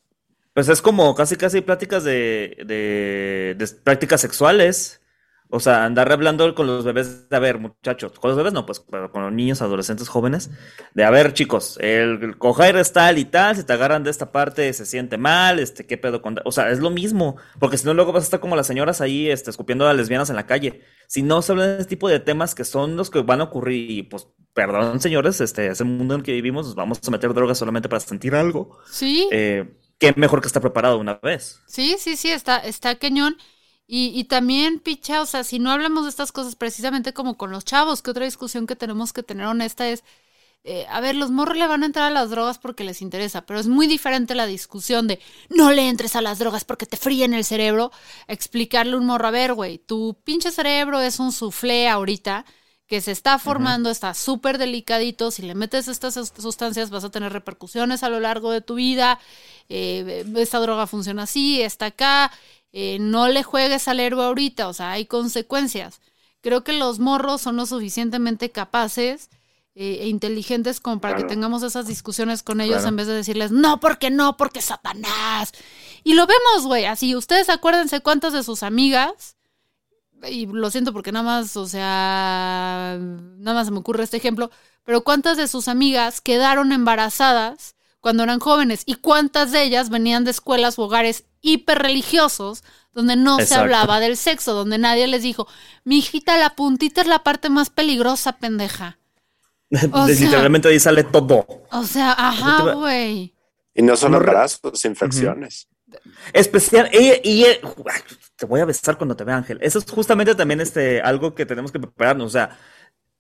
Pues 0.53 0.69
es 0.69 0.83
como 0.83 1.15
casi 1.15 1.37
casi 1.37 1.61
pláticas 1.61 2.03
de, 2.03 2.57
de, 2.67 3.55
de 3.57 3.69
prácticas 3.85 4.21
sexuales. 4.21 5.01
O 5.57 5.61
sea, 5.61 5.85
andar 5.85 6.13
hablando 6.13 6.55
con 6.55 6.67
los 6.67 6.85
bebés, 6.85 7.29
de 7.29 7.37
a 7.37 7.41
ver, 7.41 7.59
muchachos, 7.59 8.13
con 8.19 8.31
los 8.31 8.37
bebés 8.37 8.53
no, 8.53 8.67
pues, 8.67 8.81
pero 8.81 9.11
con 9.11 9.23
los 9.23 9.33
niños, 9.33 9.63
adolescentes, 9.63 10.09
jóvenes, 10.09 10.51
de 10.95 11.05
a 11.05 11.11
ver, 11.11 11.33
chicos, 11.35 11.79
el, 11.81 12.23
el 12.23 12.39
coger 12.39 12.77
es 12.77 12.93
tal 12.93 13.19
y 13.19 13.25
tal, 13.25 13.57
si 13.57 13.65
te 13.65 13.73
agarran 13.73 14.05
de 14.05 14.11
esta 14.11 14.33
parte 14.33 14.73
se 14.73 14.87
siente 14.87 15.19
mal, 15.19 15.59
este, 15.59 15.87
qué 15.87 15.97
pedo 15.99 16.23
con... 16.23 16.37
O 16.45 16.53
sea, 16.53 16.71
es 16.71 16.81
lo 16.81 16.91
mismo, 16.91 17.37
porque 17.59 17.79
si 17.79 17.87
no 17.87 17.95
luego 17.95 18.13
vas 18.13 18.25
a 18.25 18.27
estar 18.27 18.41
como 18.41 18.57
las 18.57 18.67
señoras 18.67 19.01
ahí, 19.01 19.29
este, 19.31 19.51
escupiendo 19.51 19.87
a 19.89 19.95
lesbianas 19.95 20.31
en 20.31 20.37
la 20.37 20.47
calle. 20.47 20.83
Si 21.09 21.23
no 21.23 21.43
se 21.43 21.53
habla 21.53 21.67
de 21.67 21.73
este 21.81 21.91
tipo 21.97 22.09
de 22.09 22.21
temas 22.21 22.55
que 22.55 22.65
son 22.65 22.97
los 22.97 23.11
que 23.11 23.23
van 23.23 23.41
a 23.41 23.45
ocurrir 23.45 23.91
y, 23.91 24.03
pues, 24.05 24.29
perdón, 24.55 25.01
señores, 25.01 25.41
este, 25.41 25.69
ese 25.69 25.85
mundo 25.85 26.15
en 26.15 26.21
el 26.21 26.25
que 26.25 26.33
vivimos, 26.33 26.67
nos 26.67 26.75
vamos 26.75 27.01
a 27.07 27.11
meter 27.11 27.33
drogas 27.35 27.59
solamente 27.59 27.89
para 27.89 28.01
sentir 28.01 28.35
algo. 28.35 28.79
Sí, 28.85 29.29
Eh, 29.29 29.79
qué 29.99 30.13
mejor 30.17 30.41
que 30.41 30.47
estar 30.49 30.63
preparado 30.63 30.99
una 30.99 31.15
vez. 31.23 31.63
sí, 31.67 31.97
sí, 31.99 32.17
sí, 32.17 32.31
está, 32.31 32.59
está 32.59 32.99
cañón. 32.99 33.37
Y, 33.87 34.13
y 34.19 34.25
también, 34.25 34.81
picha, 34.81 35.23
o 35.23 35.27
sea, 35.27 35.45
si 35.45 35.59
no 35.61 35.71
hablamos 35.71 36.05
de 36.05 36.11
estas 36.11 36.33
cosas 36.33 36.57
precisamente 36.57 37.13
como 37.13 37.37
con 37.37 37.51
los 37.53 37.65
chavos, 37.65 38.03
que 38.03 38.11
otra 38.11 38.25
discusión 38.25 38.67
que 38.67 38.75
tenemos 38.77 39.13
que 39.13 39.23
tener 39.23 39.47
honesta 39.47 39.89
es, 39.89 40.03
eh, 40.65 40.85
a 40.91 41.01
ver, 41.01 41.15
los 41.15 41.31
morros 41.31 41.57
le 41.57 41.69
van 41.69 41.85
a 41.85 41.87
entrar 41.87 42.07
a 42.07 42.11
las 42.11 42.31
drogas 42.31 42.59
porque 42.59 42.83
les 42.83 43.01
interesa, 43.01 43.47
pero 43.47 43.61
es 43.61 43.69
muy 43.69 43.87
diferente 43.87 44.35
la 44.35 44.47
discusión 44.47 45.07
de 45.07 45.21
no 45.49 45.71
le 45.71 45.89
entres 45.89 46.17
a 46.17 46.23
las 46.23 46.41
drogas 46.41 46.65
porque 46.65 46.87
te 46.87 46.97
fríen 46.97 47.35
el 47.35 47.45
cerebro, 47.45 47.93
explicarle 48.27 48.95
a 48.95 48.97
un 48.99 49.07
morro, 49.07 49.29
a 49.29 49.31
ver, 49.31 49.55
güey, 49.55 49.79
tu 49.79 50.17
pinche 50.25 50.51
cerebro 50.51 51.01
es 51.01 51.21
un 51.21 51.31
soufflé 51.31 51.89
ahorita 51.89 52.45
que 52.89 53.01
se 53.01 53.13
está 53.13 53.39
formando, 53.39 53.91
está 53.91 54.15
súper 54.15 54.59
delicadito, 54.59 55.31
si 55.31 55.43
le 55.43 55.55
metes 55.55 55.89
estas 55.89 56.15
sustancias 56.15 56.91
vas 56.91 57.05
a 57.05 57.11
tener 57.11 57.33
repercusiones 57.33 58.03
a 58.03 58.09
lo 58.09 58.21
largo 58.21 58.51
de 58.53 58.61
tu 58.61 58.75
vida, 58.77 59.19
eh, 59.69 60.25
esta 60.37 60.61
droga 60.61 60.87
funciona 60.87 61.25
así, 61.25 61.61
está 61.63 61.87
acá, 61.87 62.33
eh, 62.79 62.99
no 63.01 63.29
le 63.29 63.43
juegues 63.43 63.89
al 63.89 64.01
héroe 64.01 64.23
ahorita, 64.23 64.69
o 64.69 64.75
sea, 64.75 64.91
hay 64.93 65.07
consecuencias. 65.07 66.03
Creo 66.43 66.63
que 66.63 66.75
los 66.75 66.99
morros 66.99 67.41
son 67.41 67.57
lo 67.57 67.65
suficientemente 67.65 68.53
capaces 68.53 69.31
eh, 69.75 70.01
e 70.03 70.09
inteligentes 70.09 70.79
como 70.79 71.01
para 71.01 71.17
que 71.17 71.25
tengamos 71.25 71.63
esas 71.63 71.87
discusiones 71.87 72.43
con 72.43 72.61
ellos 72.61 72.85
en 72.85 72.97
vez 72.97 73.07
de 73.07 73.15
decirles, 73.15 73.51
no, 73.51 73.81
porque 73.81 74.11
no, 74.11 74.37
porque 74.37 74.61
Satanás. 74.61 75.53
Y 76.05 76.13
lo 76.13 76.27
vemos, 76.27 76.67
güey, 76.67 76.85
así, 76.85 77.17
ustedes 77.17 77.49
acuérdense 77.49 78.01
cuántas 78.01 78.35
de 78.35 78.43
sus 78.43 78.63
amigas, 78.63 79.39
y 80.31 80.45
lo 80.45 80.71
siento 80.71 80.93
porque 80.93 81.13
nada 81.13 81.25
más, 81.25 81.57
o 81.57 81.67
sea, 81.67 82.99
nada 83.01 83.55
más 83.55 83.69
se 83.69 83.73
me 83.73 83.79
ocurre 83.79 84.05
este 84.05 84.19
ejemplo, 84.19 84.51
pero 84.85 85.03
cuántas 85.03 85.39
de 85.39 85.49
sus 85.49 85.69
amigas 85.69 86.21
quedaron 86.21 86.73
embarazadas 86.73 87.75
cuando 88.07 88.23
eran 88.23 88.39
jóvenes 88.39 88.85
y 88.87 88.95
cuántas 88.95 89.51
de 89.51 89.65
ellas 89.65 89.91
venían 89.91 90.23
de 90.23 90.31
escuelas 90.31 90.79
o 90.79 90.83
hogares 90.83 91.25
hiperreligiosos 91.41 92.63
donde 92.95 93.17
no 93.17 93.41
se 93.41 93.53
hablaba 93.57 93.99
del 93.99 94.17
sexo, 94.17 94.55
donde 94.55 94.79
nadie 94.79 95.09
les 95.09 95.25
dijo, 95.25 95.49
mi 95.83 95.99
hijita, 95.99 96.39
la 96.39 96.55
puntita 96.55 97.01
es 97.01 97.09
la 97.09 97.25
parte 97.25 97.51
más 97.51 97.69
peligrosa, 97.69 98.39
pendeja. 98.39 98.97
Literalmente 99.71 100.69
ahí 100.69 100.79
sale 100.79 101.03
todo. 101.03 101.45
O 101.73 101.83
sea, 101.83 102.15
ajá, 102.17 102.75
güey. 102.75 103.35
Y 103.75 103.83
no 103.83 103.97
son 103.97 104.15
embarazos, 104.15 104.85
infecciones. 104.85 105.67
Especial, 106.33 106.89
y, 106.93 107.45
te 108.37 108.47
voy 108.47 108.61
a 108.61 108.67
besar 108.67 108.99
cuando 108.99 109.17
te 109.17 109.25
vea 109.25 109.37
Ángel. 109.37 109.59
Eso 109.63 109.81
es 109.81 109.91
justamente 109.91 110.33
también 110.37 110.61
este, 110.61 111.01
algo 111.01 111.35
que 111.35 111.45
tenemos 111.45 111.73
que 111.73 111.81
prepararnos. 111.81 112.29
O 112.29 112.31
sea, 112.31 112.57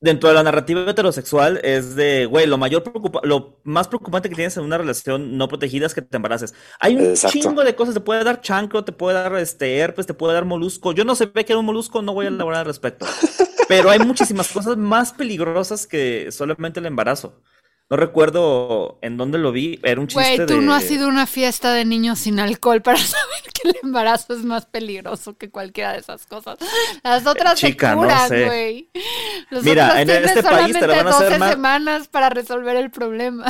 dentro 0.00 0.28
de 0.28 0.34
la 0.34 0.42
narrativa 0.42 0.88
heterosexual 0.88 1.60
es 1.62 1.94
de, 1.96 2.26
güey, 2.26 2.46
lo 2.46 2.58
mayor 2.58 2.84
lo 3.22 3.60
más 3.64 3.88
preocupante 3.88 4.28
que 4.28 4.34
tienes 4.34 4.56
en 4.56 4.64
una 4.64 4.78
relación 4.78 5.36
no 5.38 5.48
protegida 5.48 5.86
es 5.86 5.94
que 5.94 6.02
te 6.02 6.16
embaraces. 6.16 6.54
Hay 6.80 6.96
un 6.96 7.14
chingo 7.14 7.64
de 7.64 7.74
cosas, 7.74 7.94
te 7.94 8.00
puede 8.00 8.22
dar 8.24 8.40
chancro, 8.40 8.84
te 8.84 8.92
puede 8.92 9.14
dar 9.14 9.34
este 9.36 9.78
herpes, 9.78 10.06
te 10.06 10.14
puede 10.14 10.34
dar 10.34 10.44
molusco. 10.44 10.92
Yo 10.92 11.04
no 11.04 11.14
sé 11.14 11.30
qué 11.30 11.44
era 11.48 11.58
un 11.58 11.66
molusco, 11.66 12.02
no 12.02 12.14
voy 12.14 12.26
a 12.26 12.28
elaborar 12.28 12.60
al 12.60 12.66
respecto. 12.66 13.06
Pero 13.68 13.90
hay 13.90 13.98
muchísimas 13.98 14.48
cosas 14.48 14.76
más 14.76 15.12
peligrosas 15.12 15.86
que 15.86 16.30
solamente 16.30 16.80
el 16.80 16.86
embarazo. 16.86 17.40
No 17.88 17.96
recuerdo 17.96 18.98
en 19.00 19.16
dónde 19.16 19.38
lo 19.38 19.52
vi, 19.52 19.78
era 19.84 20.00
un 20.00 20.08
chiste 20.08 20.36
Güey, 20.36 20.46
tú 20.48 20.60
no 20.60 20.74
has 20.74 20.82
sido 20.82 21.06
una 21.06 21.24
fiesta 21.24 21.72
de 21.72 21.84
niños 21.84 22.18
sin 22.18 22.40
alcohol 22.40 22.82
para 22.82 22.98
saber 22.98 23.42
que 23.54 23.68
el 23.68 23.76
embarazo 23.82 24.34
es 24.34 24.44
más 24.44 24.66
peligroso 24.66 25.36
que 25.36 25.50
cualquiera 25.50 25.92
de 25.92 25.98
esas 25.98 26.26
cosas. 26.26 26.58
Las 27.04 27.26
otras 27.26 27.54
Chica, 27.54 27.90
se 27.90 27.96
curan, 27.96 28.28
güey. 28.28 28.90
Mira, 29.62 30.02
en 30.02 30.10
este 30.10 30.42
país 30.42 30.76
te 30.76 30.86
van 30.86 31.06
a 31.06 31.10
hacer 31.10 31.38
más... 31.38 31.50
semanas 31.52 32.08
para 32.08 32.28
resolver 32.28 32.74
el 32.74 32.90
problema. 32.90 33.46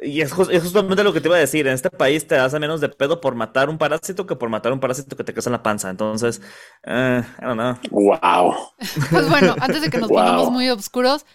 Y 0.00 0.20
es, 0.20 0.32
justamente 0.32 1.02
lo 1.02 1.12
que 1.12 1.20
te 1.20 1.28
iba 1.28 1.36
a 1.36 1.40
decir. 1.40 1.66
En 1.66 1.74
este 1.74 1.90
país 1.90 2.26
te 2.26 2.36
hace 2.36 2.58
menos 2.60 2.80
de 2.80 2.88
pedo 2.88 3.20
por 3.20 3.34
matar 3.34 3.68
un 3.68 3.78
parásito 3.78 4.26
que 4.26 4.36
por 4.36 4.48
matar 4.48 4.72
un 4.72 4.80
parásito 4.80 5.16
que 5.16 5.24
te 5.24 5.32
crece 5.32 5.48
en 5.48 5.54
la 5.54 5.62
panza. 5.62 5.90
Entonces, 5.90 6.40
uh, 6.86 7.20
I 7.20 7.42
don't 7.42 7.54
know. 7.54 7.76
Wow. 7.90 8.54
Pues 9.10 9.28
bueno, 9.28 9.56
antes 9.60 9.82
de 9.82 9.90
que 9.90 9.98
nos 9.98 10.08
pongamos 10.08 10.50
muy 10.52 10.70
oscuros, 10.70 11.26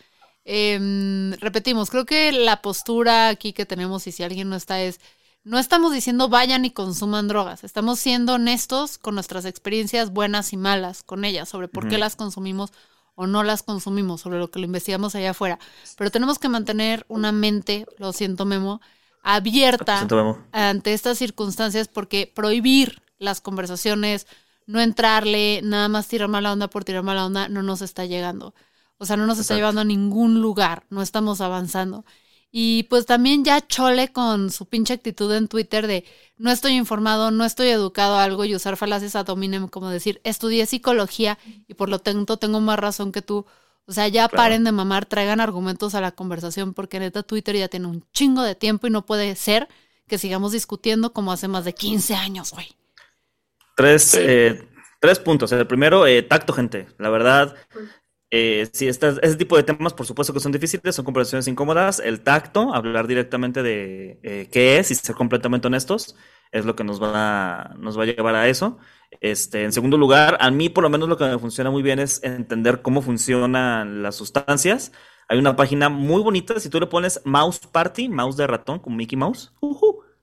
Em, 0.45 1.31
repetimos, 1.33 1.89
creo 1.89 2.05
que 2.05 2.31
la 2.31 2.61
postura 2.61 3.29
aquí 3.29 3.53
que 3.53 3.65
tenemos 3.65 4.07
y 4.07 4.11
si 4.11 4.23
alguien 4.23 4.49
no 4.49 4.55
está 4.55 4.81
es, 4.81 4.99
no 5.43 5.57
estamos 5.59 5.93
diciendo 5.93 6.29
vayan 6.29 6.65
y 6.65 6.71
consuman 6.71 7.27
drogas, 7.27 7.63
estamos 7.63 7.99
siendo 7.99 8.33
honestos 8.33 8.97
con 8.97 9.15
nuestras 9.15 9.45
experiencias 9.45 10.11
buenas 10.11 10.53
y 10.53 10.57
malas 10.57 11.03
con 11.03 11.25
ellas, 11.25 11.49
sobre 11.49 11.67
por 11.67 11.87
qué 11.87 11.97
las 11.97 12.15
consumimos 12.15 12.71
o 13.15 13.27
no 13.27 13.43
las 13.43 13.63
consumimos, 13.63 14.21
sobre 14.21 14.39
lo 14.39 14.49
que 14.49 14.59
lo 14.59 14.65
investigamos 14.65 15.15
allá 15.15 15.31
afuera. 15.31 15.59
Pero 15.97 16.11
tenemos 16.11 16.39
que 16.39 16.49
mantener 16.49 17.05
una 17.09 17.31
mente, 17.31 17.85
lo 17.97 18.11
siento 18.13 18.45
Memo, 18.45 18.81
abierta 19.21 20.07
ante 20.51 20.93
estas 20.93 21.17
circunstancias 21.17 21.87
porque 21.87 22.31
prohibir 22.33 23.01
las 23.17 23.39
conversaciones, 23.39 24.27
no 24.65 24.81
entrarle, 24.81 25.61
nada 25.63 25.87
más 25.87 26.07
tirar 26.07 26.27
mala 26.27 26.51
onda 26.51 26.69
por 26.69 26.83
tirar 26.83 27.03
mala 27.03 27.25
onda, 27.25 27.47
no 27.47 27.63
nos 27.63 27.81
está 27.81 28.05
llegando. 28.05 28.53
O 28.97 29.05
sea, 29.05 29.17
no 29.17 29.25
nos 29.25 29.39
está 29.39 29.55
llevando 29.55 29.81
a 29.81 29.85
ningún 29.85 30.41
lugar, 30.41 30.85
no 30.89 31.01
estamos 31.01 31.41
avanzando. 31.41 32.05
Y 32.55 32.83
pues 32.83 33.07
también 33.07 33.43
ya 33.43 33.65
chole 33.65 34.11
con 34.11 34.51
su 34.51 34.67
pinche 34.67 34.93
actitud 34.93 35.33
en 35.33 35.47
Twitter 35.47 35.87
de 35.87 36.05
no 36.37 36.51
estoy 36.51 36.73
informado, 36.73 37.31
no 37.31 37.45
estoy 37.45 37.69
educado 37.69 38.15
a 38.15 38.23
algo 38.23 38.45
y 38.45 38.53
usar 38.53 38.77
falacias 38.77 39.15
a 39.15 39.23
dominem 39.23 39.67
como 39.67 39.89
decir 39.89 40.21
estudié 40.23 40.67
psicología 40.67 41.39
y 41.67 41.73
por 41.73 41.89
lo 41.89 41.97
tanto 41.97 42.37
tengo 42.37 42.61
más 42.61 42.77
razón 42.77 43.11
que 43.11 43.23
tú. 43.23 43.47
O 43.85 43.91
sea, 43.91 44.07
ya 44.07 44.29
paren 44.29 44.63
de 44.63 44.71
mamar, 44.71 45.05
traigan 45.05 45.41
argumentos 45.41 45.95
a 45.95 46.01
la 46.01 46.11
conversación 46.11 46.75
porque 46.75 46.99
neta 46.99 47.23
Twitter 47.23 47.57
ya 47.57 47.69
tiene 47.69 47.87
un 47.87 48.05
chingo 48.13 48.43
de 48.43 48.53
tiempo 48.53 48.85
y 48.85 48.91
no 48.91 49.03
puede 49.03 49.35
ser 49.35 49.67
que 50.07 50.19
sigamos 50.19 50.51
discutiendo 50.51 51.11
como 51.11 51.31
hace 51.31 51.47
más 51.47 51.65
de 51.65 51.73
15 51.73 52.13
años, 52.13 52.51
güey. 52.51 52.67
Tres, 53.75 54.13
eh, 54.13 54.69
tres 55.01 55.17
puntos. 55.17 55.51
El 55.51 55.65
primero, 55.65 56.05
eh, 56.05 56.21
tacto, 56.21 56.53
gente. 56.53 56.87
La 56.99 57.09
verdad, 57.09 57.55
eh, 58.35 58.67
sí, 58.73 58.87
ese 58.87 59.35
tipo 59.37 59.55
de 59.55 59.61
temas, 59.61 59.93
por 59.93 60.07
supuesto 60.07 60.33
que 60.33 60.39
son 60.39 60.51
difíciles, 60.51 60.95
son 60.95 61.05
conversaciones 61.05 61.47
incómodas. 61.47 61.99
El 61.99 62.21
tacto, 62.21 62.73
hablar 62.73 63.05
directamente 63.05 63.61
de 63.61 64.17
eh, 64.23 64.49
qué 64.51 64.79
es 64.79 64.89
y 64.89 64.95
ser 64.95 65.13
completamente 65.13 65.67
honestos, 65.67 66.15
es 66.51 66.65
lo 66.65 66.75
que 66.75 66.83
nos 66.83 66.99
va, 66.99 67.75
nos 67.77 67.95
va 67.95 68.03
a 68.03 68.05
llevar 68.07 68.33
a 68.33 68.47
eso. 68.47 68.79
Este, 69.21 69.63
en 69.63 69.71
segundo 69.71 69.99
lugar, 69.99 70.37
a 70.41 70.49
mí 70.49 70.69
por 70.69 70.83
lo 70.83 70.89
menos 70.89 71.07
lo 71.09 71.15
que 71.15 71.25
me 71.25 71.37
funciona 71.37 71.69
muy 71.69 71.83
bien 71.83 71.99
es 71.99 72.23
entender 72.23 72.81
cómo 72.81 73.03
funcionan 73.03 74.01
las 74.01 74.15
sustancias. 74.15 74.91
Hay 75.27 75.37
una 75.37 75.55
página 75.55 75.89
muy 75.89 76.23
bonita, 76.23 76.59
si 76.59 76.69
tú 76.69 76.79
le 76.79 76.87
pones 76.87 77.21
Mouse 77.25 77.59
Party, 77.59 78.09
mouse 78.09 78.35
de 78.35 78.47
ratón 78.47 78.79
con 78.79 78.95
Mickey 78.95 79.15
Mouse, 79.15 79.53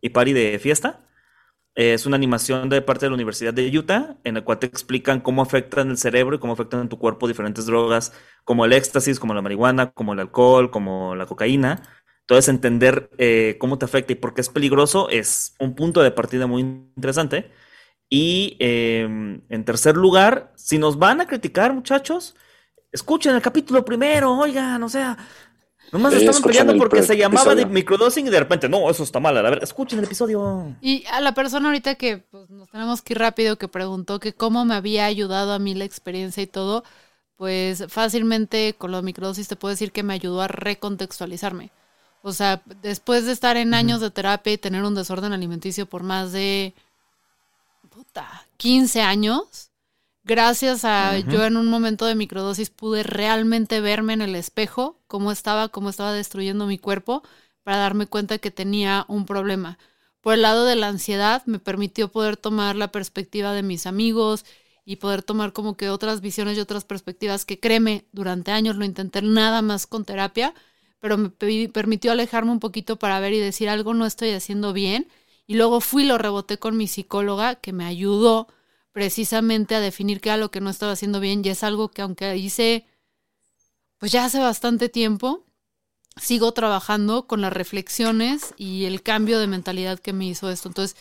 y 0.00 0.08
party 0.08 0.32
de 0.32 0.58
fiesta, 0.58 1.06
es 1.74 2.06
una 2.06 2.16
animación 2.16 2.68
de 2.68 2.82
parte 2.82 3.06
de 3.06 3.10
la 3.10 3.14
Universidad 3.14 3.54
de 3.54 3.66
Utah, 3.76 4.16
en 4.24 4.34
la 4.34 4.42
cual 4.42 4.58
te 4.58 4.66
explican 4.66 5.20
cómo 5.20 5.42
afectan 5.42 5.90
el 5.90 5.98
cerebro 5.98 6.36
y 6.36 6.38
cómo 6.38 6.54
afectan 6.54 6.80
en 6.80 6.88
tu 6.88 6.98
cuerpo 6.98 7.28
diferentes 7.28 7.66
drogas, 7.66 8.12
como 8.44 8.64
el 8.64 8.72
éxtasis, 8.72 9.20
como 9.20 9.34
la 9.34 9.42
marihuana, 9.42 9.92
como 9.92 10.12
el 10.12 10.20
alcohol, 10.20 10.70
como 10.70 11.14
la 11.14 11.26
cocaína. 11.26 11.82
Entonces, 12.22 12.48
entender 12.48 13.10
eh, 13.18 13.56
cómo 13.58 13.78
te 13.78 13.84
afecta 13.84 14.12
y 14.12 14.16
por 14.16 14.34
qué 14.34 14.40
es 14.40 14.48
peligroso 14.48 15.08
es 15.10 15.54
un 15.58 15.74
punto 15.74 16.02
de 16.02 16.10
partida 16.10 16.46
muy 16.46 16.62
interesante. 16.62 17.50
Y 18.08 18.56
em, 18.60 19.42
en 19.48 19.64
tercer 19.64 19.96
lugar, 19.96 20.52
si 20.56 20.78
nos 20.78 20.98
van 20.98 21.20
a 21.20 21.26
criticar, 21.26 21.72
muchachos, 21.72 22.36
escuchen 22.92 23.34
el 23.34 23.42
capítulo 23.42 23.84
primero, 23.84 24.36
oigan, 24.38 24.82
o 24.82 24.88
sea, 24.88 25.16
Nomás 25.92 26.14
estaban 26.14 26.42
peleando 26.42 26.76
porque 26.76 27.02
se 27.02 27.16
llamaba 27.16 27.54
de 27.54 27.66
microdosing 27.66 28.26
y 28.26 28.30
de 28.30 28.38
repente, 28.38 28.68
no, 28.68 28.88
eso 28.88 29.02
está 29.02 29.18
mal. 29.18 29.36
A 29.36 29.42
ver, 29.42 29.60
escuchen 29.62 29.98
el 29.98 30.04
episodio. 30.04 30.76
Y 30.80 31.04
a 31.06 31.20
la 31.20 31.34
persona 31.34 31.68
ahorita 31.68 31.96
que 31.96 32.18
pues, 32.18 32.48
nos 32.50 32.70
tenemos 32.70 33.02
que 33.02 33.14
ir 33.14 33.18
rápido, 33.18 33.58
que 33.58 33.68
preguntó 33.68 34.20
que 34.20 34.32
cómo 34.32 34.64
me 34.64 34.74
había 34.74 35.06
ayudado 35.06 35.52
a 35.52 35.58
mí 35.58 35.74
la 35.74 35.84
experiencia 35.84 36.42
y 36.42 36.46
todo, 36.46 36.84
pues 37.36 37.84
fácilmente 37.88 38.74
con 38.78 38.92
la 38.92 39.02
microdosis 39.02 39.48
te 39.48 39.56
puedo 39.56 39.70
decir 39.70 39.92
que 39.92 40.02
me 40.02 40.14
ayudó 40.14 40.42
a 40.42 40.48
recontextualizarme. 40.48 41.70
O 42.22 42.32
sea, 42.32 42.62
después 42.82 43.24
de 43.24 43.32
estar 43.32 43.56
en 43.56 43.74
años 43.74 44.00
de 44.00 44.10
terapia 44.10 44.52
y 44.52 44.58
tener 44.58 44.84
un 44.84 44.94
desorden 44.94 45.32
alimenticio 45.32 45.86
por 45.86 46.02
más 46.02 46.32
de 46.32 46.74
puta, 47.88 48.46
15 48.58 49.00
años, 49.02 49.69
gracias 50.24 50.84
a 50.84 51.18
yo 51.18 51.44
en 51.44 51.56
un 51.56 51.66
momento 51.66 52.06
de 52.06 52.14
microdosis 52.14 52.70
pude 52.70 53.02
realmente 53.02 53.80
verme 53.80 54.12
en 54.12 54.22
el 54.22 54.34
espejo, 54.34 55.00
cómo 55.06 55.32
estaba, 55.32 55.68
cómo 55.68 55.90
estaba 55.90 56.12
destruyendo 56.12 56.66
mi 56.66 56.78
cuerpo, 56.78 57.22
para 57.62 57.78
darme 57.78 58.06
cuenta 58.06 58.38
que 58.38 58.50
tenía 58.50 59.04
un 59.08 59.26
problema. 59.26 59.78
Por 60.20 60.34
el 60.34 60.42
lado 60.42 60.64
de 60.64 60.76
la 60.76 60.88
ansiedad, 60.88 61.42
me 61.46 61.58
permitió 61.58 62.08
poder 62.08 62.36
tomar 62.36 62.76
la 62.76 62.92
perspectiva 62.92 63.52
de 63.52 63.62
mis 63.62 63.86
amigos 63.86 64.44
y 64.84 64.96
poder 64.96 65.22
tomar 65.22 65.52
como 65.52 65.76
que 65.76 65.88
otras 65.88 66.20
visiones 66.20 66.58
y 66.58 66.60
otras 66.60 66.84
perspectivas 66.84 67.44
que 67.44 67.60
créeme, 67.60 68.04
durante 68.12 68.50
años 68.50 68.76
lo 68.76 68.84
intenté 68.84 69.22
nada 69.22 69.62
más 69.62 69.86
con 69.86 70.04
terapia, 70.04 70.54
pero 71.00 71.16
me 71.16 71.30
permitió 71.30 72.12
alejarme 72.12 72.52
un 72.52 72.60
poquito 72.60 72.96
para 72.96 73.20
ver 73.20 73.32
y 73.32 73.38
decir 73.38 73.68
algo 73.68 73.94
no 73.94 74.04
estoy 74.06 74.30
haciendo 74.32 74.72
bien. 74.72 75.08
Y 75.46 75.54
luego 75.54 75.80
fui, 75.80 76.04
lo 76.04 76.18
reboté 76.18 76.58
con 76.58 76.76
mi 76.76 76.86
psicóloga 76.86 77.56
que 77.56 77.72
me 77.72 77.84
ayudó 77.84 78.48
precisamente 78.92 79.74
a 79.74 79.80
definir 79.80 80.20
qué 80.20 80.30
era 80.30 80.38
lo 80.38 80.50
que 80.50 80.60
no 80.60 80.70
estaba 80.70 80.92
haciendo 80.92 81.20
bien 81.20 81.42
y 81.44 81.48
es 81.50 81.62
algo 81.62 81.90
que 81.90 82.02
aunque 82.02 82.36
hice 82.36 82.86
pues 83.98 84.12
ya 84.12 84.24
hace 84.24 84.40
bastante 84.40 84.88
tiempo, 84.88 85.44
sigo 86.16 86.52
trabajando 86.52 87.26
con 87.26 87.42
las 87.42 87.52
reflexiones 87.52 88.54
y 88.56 88.86
el 88.86 89.02
cambio 89.02 89.38
de 89.38 89.46
mentalidad 89.46 89.98
que 89.98 90.14
me 90.14 90.26
hizo 90.26 90.50
esto. 90.50 90.68
Entonces, 90.68 90.96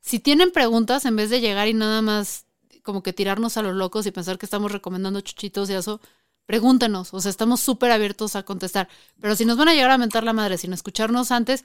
si 0.00 0.18
tienen 0.18 0.50
preguntas, 0.50 1.04
en 1.04 1.14
vez 1.16 1.30
de 1.30 1.40
llegar 1.40 1.68
y 1.68 1.74
nada 1.74 2.02
más 2.02 2.46
como 2.82 3.02
que 3.02 3.12
tirarnos 3.12 3.56
a 3.56 3.62
los 3.62 3.74
locos 3.76 4.06
y 4.06 4.10
pensar 4.10 4.36
que 4.36 4.46
estamos 4.46 4.72
recomendando 4.72 5.20
chuchitos 5.20 5.70
y 5.70 5.74
eso, 5.74 6.00
pregúntenos, 6.46 7.14
o 7.14 7.20
sea, 7.20 7.30
estamos 7.30 7.60
súper 7.60 7.92
abiertos 7.92 8.34
a 8.34 8.42
contestar. 8.42 8.88
Pero 9.20 9.36
si 9.36 9.44
nos 9.44 9.56
van 9.56 9.68
a 9.68 9.74
llegar 9.74 9.92
a 9.92 9.98
mentar 9.98 10.24
la 10.24 10.32
madre 10.32 10.58
sin 10.58 10.72
escucharnos 10.72 11.30
antes, 11.30 11.64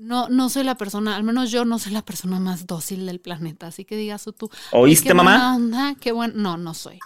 no, 0.00 0.28
no 0.30 0.48
soy 0.48 0.64
la 0.64 0.76
persona, 0.76 1.14
al 1.14 1.24
menos 1.24 1.50
yo 1.50 1.64
no 1.66 1.78
soy 1.78 1.92
la 1.92 2.02
persona 2.02 2.40
más 2.40 2.66
dócil 2.66 3.04
del 3.04 3.20
planeta. 3.20 3.66
Así 3.66 3.84
que 3.84 3.96
digas 3.96 4.24
tú. 4.36 4.50
¿Oíste, 4.72 5.08
qué 5.08 5.14
mamá? 5.14 5.54
onda, 5.54 5.94
qué 6.00 6.12
bueno. 6.12 6.32
No, 6.36 6.56
no 6.56 6.72
soy. 6.72 6.98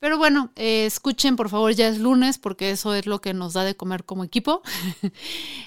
Pero 0.00 0.18
bueno, 0.18 0.50
eh, 0.56 0.86
escuchen, 0.86 1.36
por 1.36 1.48
favor, 1.48 1.72
ya 1.72 1.88
es 1.88 1.98
lunes, 1.98 2.38
porque 2.38 2.70
eso 2.70 2.94
es 2.94 3.06
lo 3.06 3.20
que 3.20 3.32
nos 3.32 3.54
da 3.54 3.64
de 3.64 3.76
comer 3.76 4.04
como 4.04 4.24
equipo. 4.24 4.62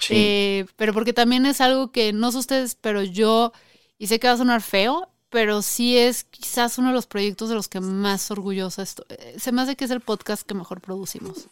Sí. 0.00 0.14
Eh, 0.16 0.66
pero 0.76 0.92
porque 0.94 1.12
también 1.12 1.46
es 1.46 1.60
algo 1.60 1.92
que 1.92 2.12
no 2.12 2.32
sé 2.32 2.38
ustedes, 2.38 2.74
pero 2.74 3.02
yo, 3.02 3.52
y 3.98 4.06
sé 4.06 4.18
que 4.18 4.28
va 4.28 4.34
a 4.34 4.38
sonar 4.38 4.62
feo, 4.62 5.08
pero 5.28 5.62
sí 5.62 5.96
es 5.96 6.24
quizás 6.24 6.78
uno 6.78 6.88
de 6.88 6.94
los 6.94 7.06
proyectos 7.06 7.48
de 7.48 7.54
los 7.54 7.68
que 7.68 7.80
más 7.80 8.30
orgullosa 8.30 8.82
estoy. 8.82 9.04
Eh, 9.10 9.36
Se 9.38 9.52
me 9.52 9.62
hace 9.62 9.76
que 9.76 9.84
es 9.84 9.90
el 9.90 10.00
podcast 10.00 10.42
que 10.46 10.54
mejor 10.54 10.80
producimos. 10.80 11.48